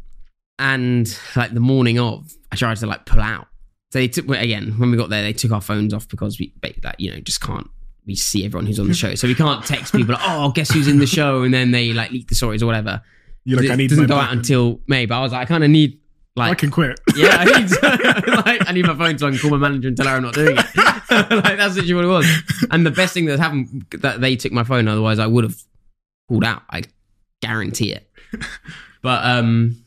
[0.58, 3.46] and like the morning of, I tried to like pull out.
[3.92, 6.52] So they took, again, when we got there, they took our phones off because we,
[6.62, 7.70] like, you know, just can't
[8.06, 9.14] we see everyone who's on the show.
[9.16, 11.42] So we can't text people, like, oh, guess who's in the show?
[11.42, 13.02] And then they like leak the stories or whatever.
[13.44, 15.64] You're like, I need doesn't go out until May, but I was like, I kind
[15.64, 16.00] of need
[16.36, 17.00] like I can quit.
[17.16, 17.70] yeah, I need,
[18.46, 20.22] like, I need my phone so I can call my manager and tell her I'm
[20.22, 20.66] not doing it.
[21.10, 22.26] like that's literally what it was.
[22.70, 25.56] And the best thing that happened that they took my phone, otherwise I would have
[26.28, 26.62] pulled out.
[26.70, 26.82] I
[27.46, 28.10] guarantee it.
[29.02, 29.84] But um,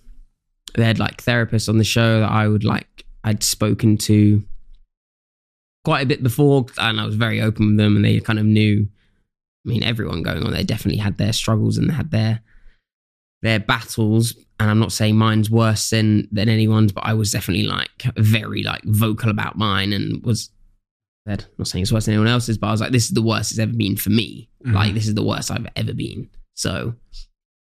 [0.76, 3.04] they had like therapists on the show that I would like.
[3.26, 4.42] I'd spoken to
[5.84, 8.46] quite a bit before, and I was very open with them, and they kind of
[8.46, 8.88] knew.
[9.66, 12.40] I mean, everyone going on they definitely had their struggles and they had their
[13.42, 14.36] their battles.
[14.58, 18.64] And I'm not saying mine's worse than than anyone's, but I was definitely like very
[18.64, 20.50] like vocal about mine and was
[21.28, 23.22] said, not saying it's worse than anyone else's, but I was like, this is the
[23.22, 24.50] worst it's ever been for me.
[24.66, 24.74] Mhm.
[24.74, 26.30] Like this is the worst I've ever been.
[26.54, 26.96] So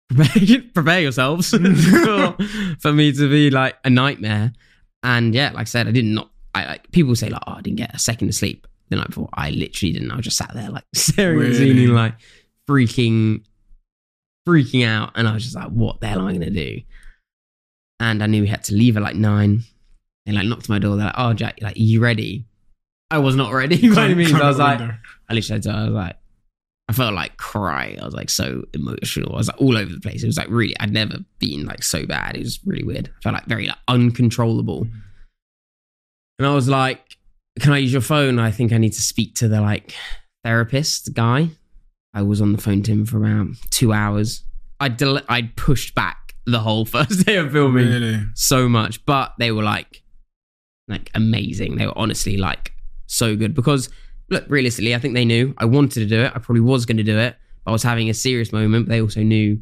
[0.09, 1.59] prepare, prepare yourselves for,
[2.81, 4.53] for me to be like a nightmare.
[5.03, 6.31] And yeah, like I said, I did not.
[6.55, 9.09] I like people say like, oh, I didn't get a second of sleep the night
[9.09, 9.29] before.
[9.35, 10.11] I literally didn't.
[10.11, 11.87] I was just sat there like staring at Really?
[11.87, 12.15] like
[12.69, 13.43] freaking,
[14.49, 15.13] freaking out.
[15.15, 16.81] And I was just like, what the hell am I gonna do?
[18.01, 19.63] And I knew we had to leave at like nine.
[20.27, 20.97] They like knocked my door.
[20.97, 22.45] They're like, oh Jack, like, are you ready?
[23.11, 23.77] I was not ready.
[23.77, 24.35] you know what I mean?
[24.35, 24.81] I was like.
[24.81, 26.17] I literally, to- I was like,
[26.89, 28.01] I felt like crying.
[28.01, 29.35] I was like so emotional.
[29.35, 30.23] I was like all over the place.
[30.23, 32.37] It was like really, I'd never been like so bad.
[32.37, 33.09] It was really weird.
[33.09, 34.85] I felt like very like uncontrollable.
[34.85, 34.93] Mm.
[36.39, 37.19] And I was like,
[37.61, 38.39] can I use your phone?
[38.39, 39.95] I think I need to speak to the like
[40.45, 41.51] therapist guy.
[42.15, 44.45] I was on the phone to him for around two hours.
[44.81, 48.21] I del- I pushed back the whole first day of filming Really?
[48.35, 50.03] so much, but they were like,
[50.87, 51.77] like amazing.
[51.77, 52.73] They were honestly like
[53.07, 53.91] so good because
[54.31, 56.33] look, realistically, I think they knew I wanted to do it.
[56.35, 57.37] I probably was going to do it.
[57.65, 58.89] But I was having a serious moment.
[58.89, 59.61] They also knew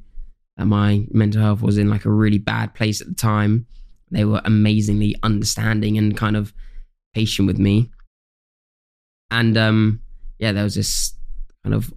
[0.57, 3.67] that my mental health was in like a really bad place at the time.
[4.11, 6.53] They were amazingly understanding and kind of
[7.15, 7.91] patient with me.
[9.31, 10.01] And um,
[10.39, 11.15] yeah, there was this
[11.65, 11.93] kind of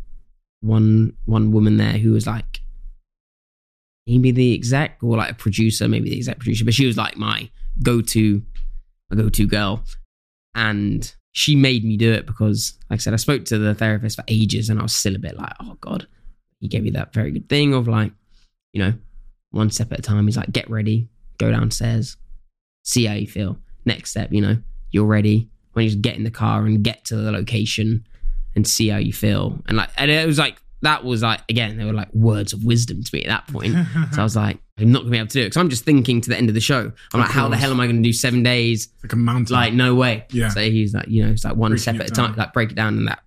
[0.61, 2.59] one one woman there who was like
[4.07, 7.15] maybe the exec or like a producer, maybe the exec producer, but she was like
[7.15, 7.49] my
[7.83, 8.41] go-to,
[9.09, 9.83] my go-to girl.
[10.55, 14.15] And she made me do it because, like I said, I spoke to the therapist
[14.15, 16.07] for ages and I was still a bit like, oh God,
[16.59, 18.11] he gave me that very good thing of like,
[18.73, 18.93] you know,
[19.51, 20.25] one step at a time.
[20.25, 22.17] He's like, get ready, go downstairs,
[22.83, 23.57] see how you feel.
[23.85, 24.57] Next step, you know,
[24.91, 25.49] you're ready.
[25.73, 28.05] When you just get in the car and get to the location
[28.55, 29.59] and see how you feel.
[29.67, 32.63] And like, and it was like, that was like, again, they were like words of
[32.63, 33.73] wisdom to me at that point.
[34.13, 35.83] So I was like, I'm not gonna be able to do it because I'm just
[35.83, 36.79] thinking to the end of the show.
[37.13, 38.87] I'm Of like, how the hell am I gonna do seven days?
[39.03, 39.53] Like a mountain.
[39.55, 40.25] Like, no way.
[40.31, 40.49] Yeah.
[40.49, 42.71] So he's like, you know, it's like one Breaking step at a time, like break
[42.71, 43.19] it down, and that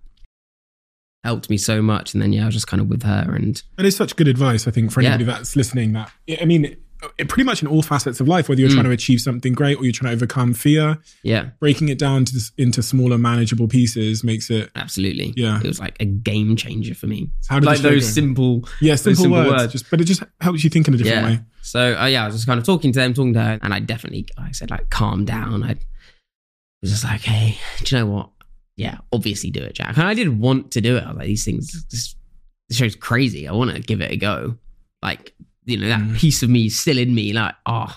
[1.23, 2.13] helped me so much.
[2.13, 4.27] And then yeah, I was just kind of with her, and And it's such good
[4.27, 5.13] advice, I think, for Yeah.
[5.13, 5.93] anybody that's listening.
[5.93, 6.75] That I mean,
[7.17, 8.73] pretty much in all facets of life, whether you're Mm.
[8.73, 12.25] trying to achieve something great or you're trying to overcome fear, yeah, breaking it down
[12.25, 14.69] to, into smaller, manageable pieces makes it.
[14.75, 15.33] absolutely.
[15.35, 15.59] Yeah.
[15.59, 17.29] it was like a game changer for me.
[17.49, 19.71] How did Like those simple, yeah, simple, simple words, words.
[19.73, 21.29] Just, but it just helps you think in a different yeah.
[21.29, 21.39] way.
[21.61, 23.73] So uh, yeah, I was just kind of talking to them, talking to her, and
[23.73, 25.63] I definitely, like I said, like calm down.
[25.63, 25.75] I
[26.81, 28.29] was just like, hey, do you know what?
[28.75, 29.97] Yeah, obviously do it, Jack.
[29.97, 31.03] And I did want to do it.
[31.03, 32.15] I was like, these things, this,
[32.69, 33.47] this show's crazy.
[33.47, 34.57] I want to give it a go.
[35.01, 35.33] Like,
[35.65, 36.17] you know, that Mm.
[36.17, 37.33] piece of me is still in me.
[37.33, 37.95] Like, oh,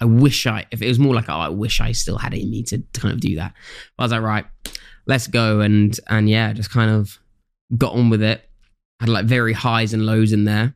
[0.00, 2.42] I wish I, if it was more like, oh, I wish I still had it
[2.42, 3.54] in me to, to kind of do that.
[3.96, 4.44] But I was like, right,
[5.06, 5.60] let's go.
[5.60, 7.18] And, and yeah, just kind of
[7.76, 8.48] got on with it.
[9.00, 10.74] Had like very highs and lows in there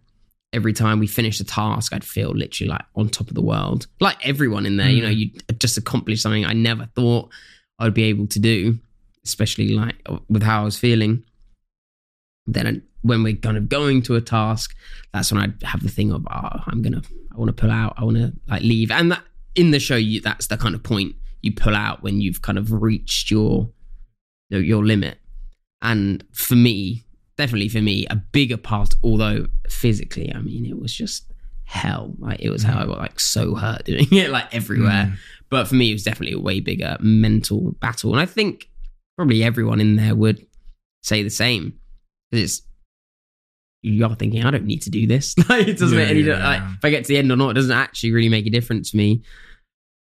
[0.53, 3.87] every time we finished a task, I'd feel literally like on top of the world.
[4.01, 5.17] Like everyone in there, you know, Mm.
[5.17, 7.31] you just accomplished something I never thought
[7.79, 8.79] I'd be able to do,
[9.25, 9.95] especially like
[10.29, 11.23] with how I was feeling.
[12.53, 14.77] Then when we're kind of going to a task,
[15.13, 17.95] that's when I'd have the thing of, oh, I'm gonna, I want to pull out,
[17.97, 19.23] I want to like leave, and that
[19.55, 22.59] in the show, you that's the kind of point you pull out when you've kind
[22.59, 23.71] of reached your
[24.49, 25.19] your, your limit.
[25.83, 27.05] And for me,
[27.37, 31.33] definitely for me, a bigger part, although physically, I mean, it was just
[31.65, 32.15] hell.
[32.19, 35.13] Like it was how I got like so hurt doing it, like everywhere.
[35.13, 35.17] Mm.
[35.49, 38.13] But for me, it was definitely a way bigger mental battle.
[38.13, 38.69] And I think
[39.17, 40.47] probably everyone in there would
[41.03, 41.80] say the same.
[42.33, 42.63] It's
[43.83, 45.37] you're thinking, I don't need to do this.
[45.49, 46.75] like it doesn't Yeah, make any yeah, like yeah.
[46.77, 48.91] if I get to the end or not, it doesn't actually really make a difference
[48.91, 49.23] to me.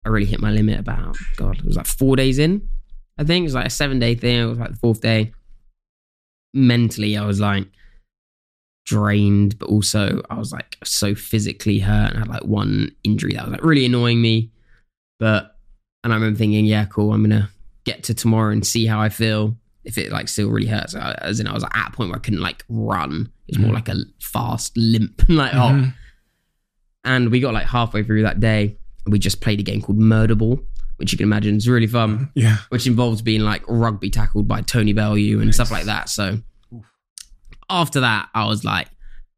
[0.06, 2.68] I really hit my limit about God, it was like four days in.
[3.18, 4.38] I think it was like a seven day thing.
[4.40, 5.32] It was like the fourth day.
[6.52, 7.66] Mentally, I was like
[8.86, 13.44] drained, but also I was like so physically hurt and had like one injury that
[13.44, 14.50] was like really annoying me.
[15.18, 15.56] But
[16.04, 17.50] and I remember thinking, yeah, cool, I'm gonna
[17.84, 19.56] get to tomorrow and see how I feel.
[19.84, 22.10] If it like still really hurts, I- as in I was like, at a point
[22.10, 23.30] where I couldn't like run.
[23.48, 23.74] It was more Mhm.
[23.74, 25.58] like a fast limp, like oh.
[25.58, 25.94] Mhm.
[27.04, 29.98] And we got like halfway through that day, and we just played a game called
[29.98, 30.58] Murder Ball,
[30.96, 32.56] which you can imagine is really fun Yeah.
[32.70, 36.08] which involves being like rugby tackled by Tony Bellew and stuff like that.
[36.08, 36.38] So
[36.74, 36.84] Oof.
[37.68, 38.88] after that, I was like,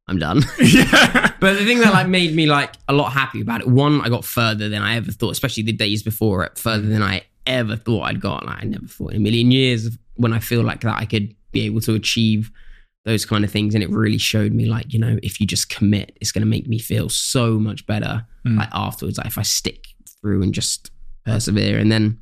[0.06, 0.44] I'm done.
[0.60, 1.32] yeah.
[1.40, 4.08] but the thing that like made me like a lot happy about it, one, I
[4.08, 7.74] got further than I ever thought, especially the days before it, further than I ever
[7.74, 8.46] thought I'd got.
[8.46, 11.04] Like I never thought in a million years of when I feel like that I
[11.06, 12.50] could be able to achieve
[13.04, 13.74] those kind of things.
[13.74, 16.66] And it really showed me like, you know, if you just commit, it's gonna make
[16.66, 18.58] me feel so much better Mm.
[18.58, 19.86] like afterwards, like if I stick
[20.20, 20.90] through and just
[21.24, 21.78] persevere.
[21.78, 22.18] And then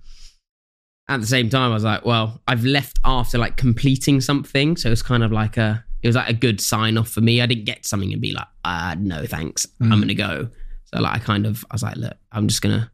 [1.09, 4.77] at the same time, I was like, well, I've left after like completing something.
[4.79, 7.43] So it's kind of like a, it was like a good sign off for me.
[7.43, 9.67] I didn't get something and be like, uh, no, thanks.
[9.81, 9.97] I'm Mm.
[9.97, 10.49] going to go.
[10.87, 12.91] So like, I kind of, I was like, look, I'm just going to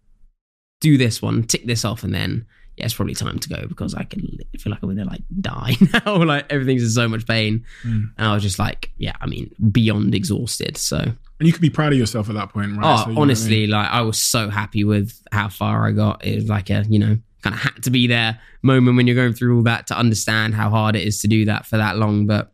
[0.81, 2.03] do this one, tick this off.
[2.03, 2.47] And then,
[2.81, 5.77] yeah, it's probably time to go because I can feel like I'm to like die
[6.07, 6.17] now.
[6.25, 7.65] like everything's in so much pain.
[7.85, 8.11] Mm.
[8.19, 10.77] And I was just like, yeah, I mean, beyond exhausted.
[10.77, 12.85] So And you could be proud of yourself at that point, right?
[13.01, 13.71] Oh, So, what I honestly, mean?
[13.71, 16.25] like I was so happy with how far I got.
[16.25, 19.17] It was like a, you know, kind of had to be there moment when you're
[19.17, 21.97] going through all that to understand how hard it is to do that for that
[21.97, 22.27] long.
[22.27, 22.53] But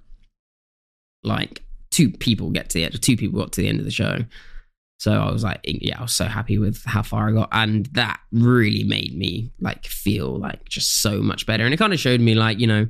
[1.22, 3.90] like two people get to the end, two people got to the end of the
[3.90, 4.24] show.
[4.98, 7.48] So I was like, yeah, I was so happy with how far I got.
[7.52, 11.64] And that really made me like feel like just so much better.
[11.64, 12.88] And it kind of showed me like, you know,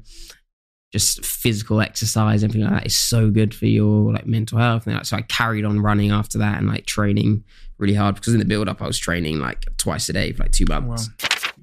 [0.93, 4.87] just physical exercise, and everything like that is so good for your like mental health.
[4.87, 7.45] And like, so I carried on running after that and like training
[7.79, 10.45] really hard because in the build up I was training like twice a day for
[10.45, 11.11] like two oh, months.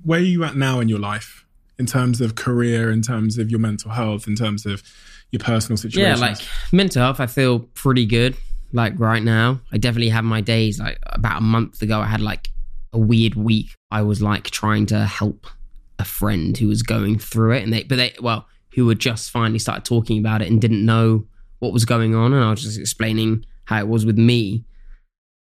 [0.04, 1.46] Where are you at now in your life
[1.80, 4.84] in terms of career, in terms of your mental health, in terms of
[5.32, 6.02] your personal situation?
[6.02, 6.38] Yeah, like
[6.72, 8.36] mental health, I feel pretty good.
[8.74, 10.80] Like right now, I definitely have my days.
[10.80, 12.50] Like about a month ago, I had like
[12.92, 13.76] a weird week.
[13.92, 15.46] I was like trying to help
[16.00, 19.30] a friend who was going through it, and they, but they, well, who had just
[19.32, 21.26] finally started talking about it and didn't know
[21.60, 24.66] what was going on, and I was just explaining how it was with me,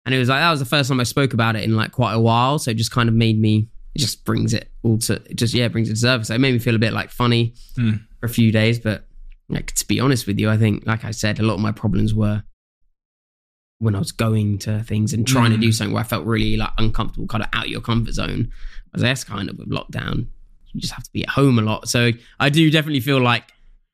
[0.05, 1.93] and it was like that was the first time I spoke about it in like
[1.93, 2.59] quite a while.
[2.59, 3.68] So it just kind of made me.
[3.95, 6.28] It just brings it all to it just yeah, it brings it to surface.
[6.28, 7.93] So it made me feel a bit like funny Hmm.
[8.20, 9.07] for a few days, but
[9.49, 11.72] like to be honest with you, I think, like I said, a lot of my
[11.72, 12.43] problems were
[13.83, 15.74] when I was going to things and trying to do Mm.
[15.74, 18.51] something where I felt really like uncomfortable, kind of out of your comfort zone.
[18.87, 20.26] I was that's kind of with lockdown.
[20.72, 21.89] You just have to be at home a lot.
[21.89, 23.45] So I do definitely feel like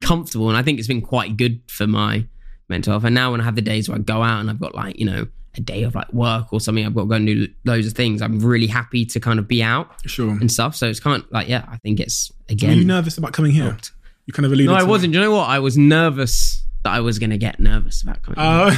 [0.02, 2.26] comfortable, and I think it's been quite good for my
[2.68, 3.04] mental health.
[3.04, 4.98] And now when I have the days where I go out and I've got like
[4.98, 5.26] you know
[5.56, 7.94] a day of like work or something, I've got to go and do loads of
[7.94, 8.20] things.
[8.20, 10.30] I'm really happy to kind of be out sure.
[10.30, 10.76] and stuff.
[10.76, 12.70] So it's kind of like yeah, I think it's again.
[12.70, 13.64] Were you nervous about coming here?
[13.64, 13.92] helped.
[14.26, 15.14] You kind of alluded No, I wasn't.
[15.14, 15.48] Do you know what?
[15.48, 18.38] I was nervous that I was going to get nervous about coming.
[18.38, 18.70] Oh,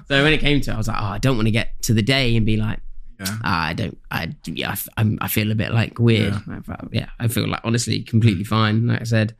[0.08, 1.80] So when it came to it, I was like, oh, I don't want to get
[1.82, 2.80] to the day and be like,
[3.18, 3.36] yeah.
[3.44, 6.34] ah, I don't, I, yeah, I f- I'm, I feel a bit like weird.
[6.46, 6.60] Yeah.
[6.68, 8.86] I yeah, I feel like honestly completely fine.
[8.86, 9.34] Like I said,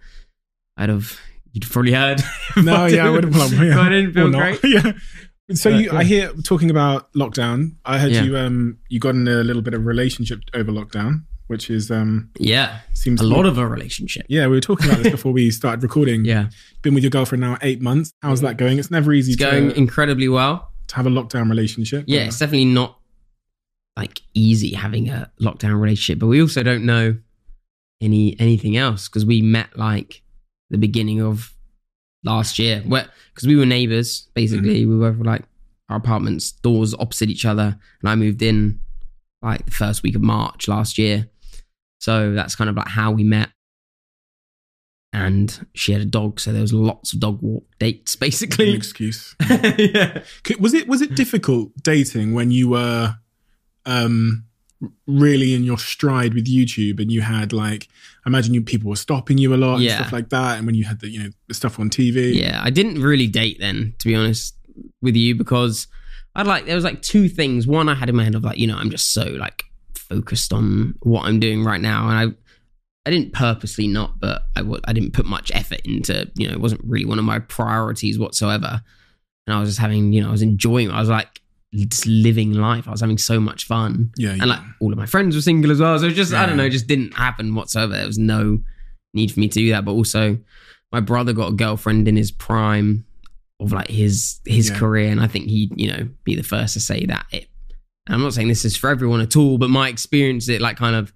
[0.77, 1.19] I'd have,
[1.53, 2.21] you'd probably heard.
[2.57, 3.35] No, yeah, I would have.
[3.35, 3.81] Well, yeah.
[3.81, 4.59] I didn't feel great.
[4.65, 4.93] yeah.
[5.53, 5.99] So But, you, yeah.
[5.99, 7.77] I hear talking about lockdown.
[7.85, 11.69] I heard you um you got in a little bit of relationship over lockdown, which
[11.69, 14.25] is um Yeah, seems a lot of a relationship.
[14.29, 16.25] Yeah, we were talking about this before we started recording.
[16.25, 16.49] Yeah,
[16.83, 18.13] Been with your girlfriend now eight months.
[18.23, 18.79] How's that going?
[18.79, 20.71] It's never easy it's going to, incredibly well.
[20.89, 22.05] to have a lockdown relationship.
[22.07, 22.99] Yeah, it's definitely not
[23.97, 27.17] like easy having a lockdown relationship, but we also don't know
[28.01, 30.23] any anything else because we met like
[30.71, 31.53] the beginning of
[32.25, 34.87] last year, because we were neighbors basically.
[34.87, 35.43] We were like
[35.89, 38.81] our apartments doors opposite each other, and I moved in
[39.43, 41.29] like the first week of March last year.
[41.99, 43.51] So that's kind of like how we met.
[45.13, 48.75] And she had a dog, so there was lots of dog walk dates, an basically.
[48.75, 49.35] excuse.
[49.51, 50.23] yeah.
[50.61, 53.17] Was it was it difficult dating when you were
[53.87, 54.45] um
[55.09, 57.89] really in your stride with YouTube and you had like
[58.25, 59.93] I imagine you people were stopping you a lot Yeah.
[59.93, 62.35] and stuff like that and when you had the you know the stuff on TV.
[62.35, 64.55] Yeah, I didn't really date then, to be honest
[65.01, 65.89] with you, because
[66.35, 67.67] I'd like there was like two things.
[67.67, 69.65] One, I had in my head of like, you know, I'm just so like
[70.09, 72.35] focused on what I'm doing right now, and I
[73.07, 76.53] I didn't purposely not, but I w- I didn't put much effort into, you know,
[76.53, 78.83] it wasn't really one of my priorities whatsoever.
[79.47, 80.91] And I was just having, you know, I was enjoying.
[80.91, 81.41] I was like
[81.75, 82.87] just living life.
[82.87, 84.43] I was having so much fun Yeah, yeah.
[84.43, 85.99] and like all of my friends were single as well.
[85.99, 87.95] So it just I don't know, it just didn't happen whatsoever.
[87.97, 88.59] There was no
[89.15, 89.87] need for me to do that.
[89.87, 90.39] But also,
[90.93, 93.07] my brother got a girlfriend in his prime,
[93.61, 94.77] of like his his Yeah.
[94.79, 97.25] career, and I think he'd you know be the first to say that.
[97.33, 97.49] It,
[98.09, 100.77] and I'm not saying this is for everyone at all, but my experience it like
[100.79, 101.13] kind of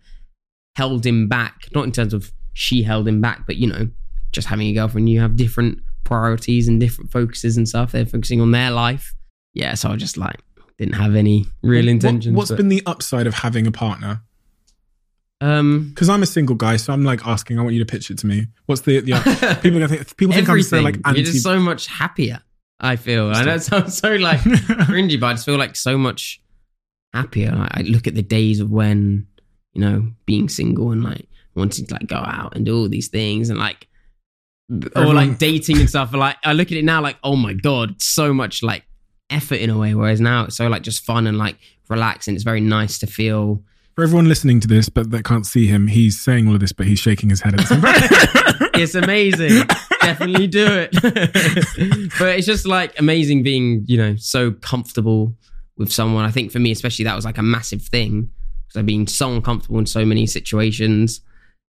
[0.76, 3.88] held him back, not in terms of she held him back, but you know,
[4.30, 7.93] just having a girlfriend, you have different priorities and different focuses and stuff.
[7.93, 9.14] They're focusing on their life.
[9.55, 10.38] Yeah, so I just like
[10.78, 12.36] didn't have any real What- intentions.
[12.36, 14.22] what's but- been the upside of having a partner?
[15.40, 17.59] um Because I'm a single guy, so I'm like asking.
[17.59, 18.47] I want you to pitch it to me.
[18.66, 19.12] What's the, the
[19.62, 21.20] people gonna think people think I'm so like anti.
[21.20, 22.40] You're just so much happier.
[22.80, 23.30] I feel.
[23.30, 24.40] I know it sounds so like
[24.88, 26.40] cringy, but I just feel like so much
[27.12, 27.52] happier.
[27.52, 29.26] Like, I look at the days of when,
[29.72, 33.08] you know, being single and like wanting to like go out and do all these
[33.08, 33.88] things and like
[34.96, 36.14] or like dating and stuff.
[36.14, 38.84] Like I look at it now like, oh my God, so much like
[39.30, 39.94] effort in a way.
[39.94, 41.56] Whereas now it's so like just fun and like
[41.88, 42.34] relaxing.
[42.34, 43.62] It's very nice to feel
[43.94, 46.72] For everyone listening to this, but that can't see him, he's saying all of this,
[46.72, 48.70] but he's shaking his head at the same time.
[48.74, 49.66] it's amazing.
[50.00, 50.92] Definitely do it.
[52.18, 55.34] but it's just like amazing being, you know, so comfortable
[55.76, 56.24] with someone.
[56.24, 58.30] I think for me, especially, that was like a massive thing
[58.66, 61.20] because I've been so uncomfortable in so many situations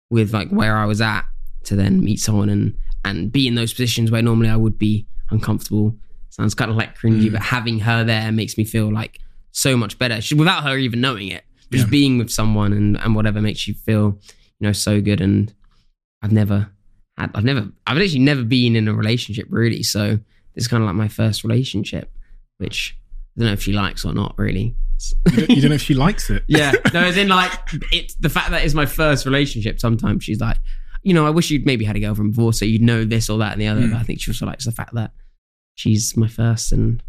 [0.09, 1.23] with like where I was at
[1.63, 5.07] to then meet someone and and be in those positions where normally I would be
[5.29, 5.95] uncomfortable.
[6.29, 7.31] Sounds kind of like cringy, mm.
[7.33, 9.19] but having her there makes me feel like
[9.51, 11.43] so much better She, without her even knowing it.
[11.71, 11.91] Just Yeah.
[11.91, 14.19] being with someone and, and whatever makes you feel,
[14.59, 15.21] you know, so good.
[15.21, 15.53] And
[16.21, 16.69] I've never
[17.17, 19.81] had, I've never, I've actually never been in a relationship really.
[19.83, 20.19] So
[20.55, 22.11] this is kind of like my first relationship,
[22.57, 22.97] which
[23.37, 24.75] I don't know if she likes or not really.
[25.31, 26.43] you, don't, you don't know if she likes it.
[26.47, 27.51] Yeah, no, as in like
[27.91, 29.79] it's the fact that it's my first relationship.
[29.79, 30.57] Sometimes she's like,
[31.03, 33.37] you know, I wish you'd maybe had a girlfriend before, so you'd know this or
[33.39, 33.81] that and the other.
[33.81, 33.91] Mm.
[33.91, 35.11] But I think she also likes the fact that
[35.75, 37.03] she's my first, and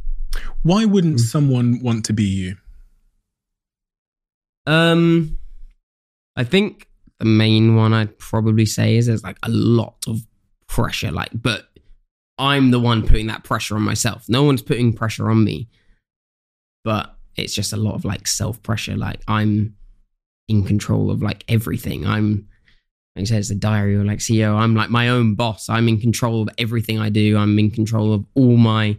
[0.62, 1.20] Why wouldn't Mm.
[1.20, 2.56] someone want to be you?
[4.66, 5.38] um,
[6.34, 10.26] I think the main one I'd probably say is there's like a lot of
[10.66, 11.68] pressure, like, but
[12.38, 14.24] I'm the one putting that pressure on myself.
[14.28, 15.68] No one's putting pressure on me,
[16.86, 18.96] but it's just a lot of like self pressure.
[18.96, 19.74] Like I'm
[20.46, 22.06] in control of like everything.
[22.06, 22.46] I'm
[23.16, 24.54] like I said, it's a diary or like CEO.
[24.54, 25.68] I'm like my own boss.
[25.68, 27.36] I'm in control of everything I do.
[27.36, 28.96] I'm in control of all my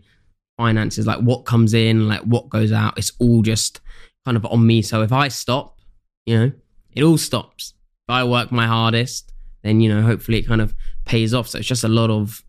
[0.57, 2.97] finances, like what comes in, like what goes out.
[2.97, 3.79] It's all just
[4.25, 4.81] kind of on me.
[4.81, 5.79] So if I stop,
[6.25, 6.51] you know,
[6.91, 7.73] it all stops.
[8.09, 9.31] If I work my hardest,
[9.63, 10.75] then you know, hopefully it kind of
[11.05, 11.47] pays off.
[11.47, 12.43] So it's just a lot of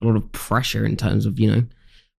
[0.00, 1.64] a lot of pressure in terms of, you know,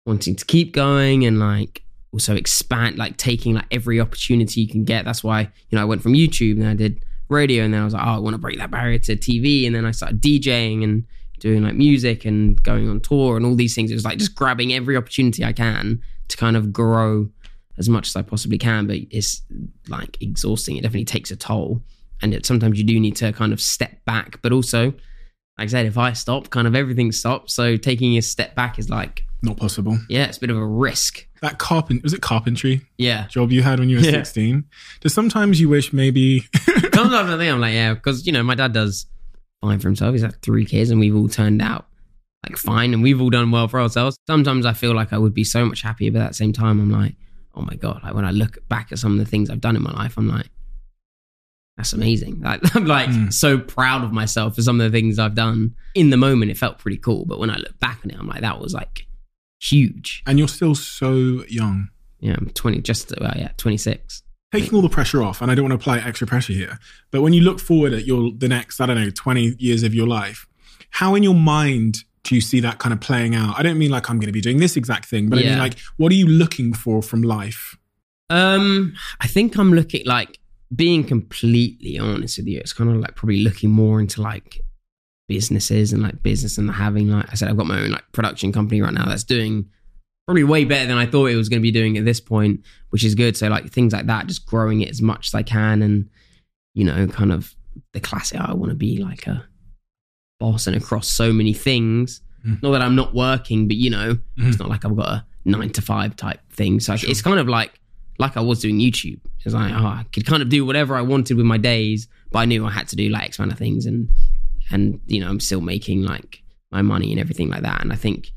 [0.05, 1.83] wanting to keep going and like
[2.17, 5.05] also expand, like taking like every opportunity you can get.
[5.05, 7.85] That's why, you know, I went from YouTube and I did radio and then I
[7.85, 9.67] was like, oh, I want to break that barrier to TV.
[9.67, 11.05] And then I started DJing and
[11.39, 13.91] doing like music and going on tour and all these things.
[13.91, 17.29] It was like just grabbing every opportunity I can to kind of grow
[17.77, 18.87] as much as I possibly can.
[18.87, 19.43] But it's
[19.87, 20.77] like exhausting.
[20.77, 21.83] It definitely takes a toll.
[22.23, 24.41] And it, sometimes you do need to kind of step back.
[24.41, 24.85] But also,
[25.59, 27.53] like I said, if I stop, kind of everything stops.
[27.53, 29.99] So taking a step back is like, Not possible.
[30.09, 31.27] yeah, it's a bit of a risk.
[31.41, 33.27] That carpent was it carpentry Yeah.
[33.27, 34.11] job you had when you were Yeah.
[34.11, 34.65] 16?
[35.01, 36.41] Does sometimes you wish maybe
[36.93, 39.05] Sometimes I think I'm like, yeah, because you know, my dad does
[39.61, 40.13] fine for himself.
[40.13, 41.85] He's had three kids, and we've all turned out
[42.47, 44.17] like fine, and we've all done well for ourselves.
[44.27, 46.79] Sometimes I feel like I would be so much happier, but at the same time,
[46.79, 47.15] I'm like,
[47.55, 48.01] oh my god!
[48.03, 50.17] Like when I look back at some of the things I've done in my life,
[50.17, 50.47] I'm like,
[51.77, 52.41] that's amazing.
[52.43, 53.31] Like, I'm like Mm.
[53.33, 55.75] so proud of myself for some of the things I've done.
[55.95, 58.27] In the moment, it felt pretty cool, but when I look back on it, I'm
[58.27, 59.06] like, that was like
[59.59, 60.23] huge.
[60.25, 61.89] and you're still so young.
[62.19, 64.23] Yeah, I'm 20, just well, yeah, 26.
[64.51, 66.79] Taking all the pressure off, and I don't want to apply extra pressure here,
[67.11, 69.93] but when you look forward at your the next, I don't know, 20 years of
[69.93, 70.47] your life,
[70.91, 73.59] how in your mind do you see that kind of playing out?
[73.59, 75.59] I don't mean like I'm going to be doing this exact thing, but I mean
[75.59, 77.77] like what are you looking for from life?
[78.29, 80.39] Um, I think I'm looking like
[80.75, 82.59] being completely honest with you.
[82.59, 84.61] It's kind of like probably looking more into like
[85.27, 88.51] businesses and like business and having like I said, I've got my own like production
[88.51, 89.69] company right now that's doing
[90.25, 92.61] probably way better than I thought it was going to be doing at this point,
[92.89, 93.37] which is good.
[93.37, 96.09] So like things like that, just growing it as much as I can, and
[96.73, 97.55] you know, kind of
[97.93, 98.39] the classic.
[98.39, 99.45] I want to be like a
[100.39, 102.21] boss and across so many things.
[102.45, 102.61] Mm.
[102.61, 104.47] Not that I'm not working, but you know, Mhm.
[104.49, 106.79] it's not like I've got a nine to five type thing.
[106.79, 107.09] So Sure.
[107.09, 107.79] it's kind of like
[108.19, 109.19] like I was doing YouTube.
[109.45, 112.39] It's like oh, I could kind of do whatever I wanted with my days, but
[112.39, 114.09] I knew I had to do like X amount of things, and
[114.71, 116.41] and you know I'm still making like
[116.71, 117.81] my money and everything like that.
[117.81, 118.31] And I think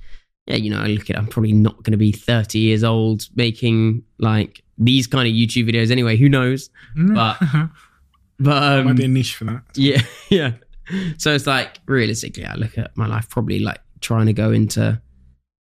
[0.47, 3.27] yeah, you know, I look at I'm probably not going to be 30 years old
[3.37, 6.17] making like these kind of YouTube videos anyway.
[6.17, 6.71] Who knows?
[6.97, 7.39] But-
[8.43, 9.63] But um, might be a niche for that.
[9.75, 10.01] yeah,
[10.31, 10.53] yeah.
[11.19, 14.99] So it's like realistically, I look at my life probably like trying to go into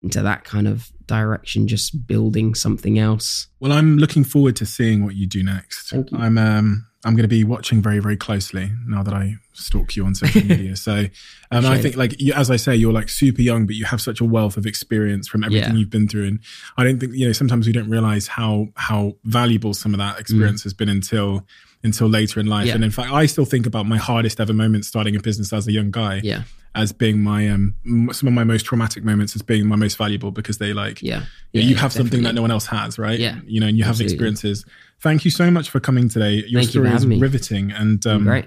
[0.01, 3.47] into that kind of direction, just building something else.
[3.60, 5.91] Well, I'm looking forward to seeing what you do next.
[5.91, 6.06] You.
[6.14, 10.06] I'm um I'm going to be watching very, very closely now that I stalk you
[10.06, 10.76] on social media.
[10.76, 11.06] So,
[11.51, 14.01] um, I think, like, you, as I say, you're like super young, but you have
[14.01, 15.78] such a wealth of experience from everything Yeah.
[15.80, 16.28] you've been through.
[16.28, 16.39] And
[16.78, 20.20] I don't think, you know, sometimes we don't realize how, how valuable some of that
[20.20, 21.45] experience has been until,
[21.86, 22.68] until later in life.
[22.68, 22.76] Yeah.
[22.76, 25.68] And in fact, I still think about my hardest ever moments starting a business as
[25.68, 26.44] a young guy Yeah.
[26.74, 27.76] as being my, um,
[28.12, 31.10] some of my most traumatic moments as being my most valuable because they like, Yeah.
[31.20, 33.20] yeah, Yeah, you yeah, have something that no one else has, right?
[33.20, 33.40] Yeah.
[33.46, 34.14] You know, and you have Absolutely.
[34.16, 34.66] experiences.
[35.02, 36.44] Thank you so much for coming today.
[36.48, 37.20] Your Thank story for is me.
[37.20, 38.46] riveting and um, Great.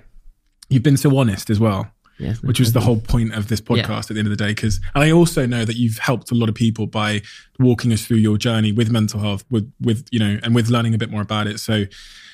[0.68, 2.42] you've been so honest as well, Yes.
[2.42, 4.48] which was the whole point of this podcast at the end of the day.
[4.50, 7.22] Because I also know that you've helped a lot of people by
[7.60, 10.94] walking us through your journey with mental health, with, with, you know, and with learning
[10.94, 11.60] a bit more about it.
[11.60, 11.84] So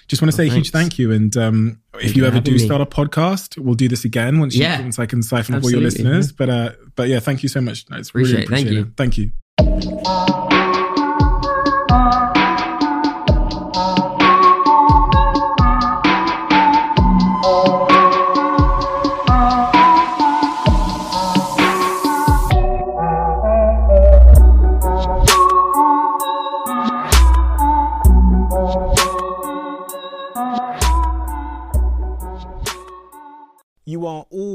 [0.06, 1.12] just want to say a huge thank you.
[1.12, 2.58] And um, if you ever do me.
[2.58, 5.70] start a podcast, we'll do this again once, you, once I can siphon off all
[5.70, 6.12] your Absolutely.
[6.12, 6.32] listeners.
[6.32, 7.86] But, uh, but yeah, thank you so much.
[7.90, 8.96] It's really Appreciate it.
[8.96, 9.32] Thank you.
[9.60, 10.44] Thank.
[10.50, 10.53] You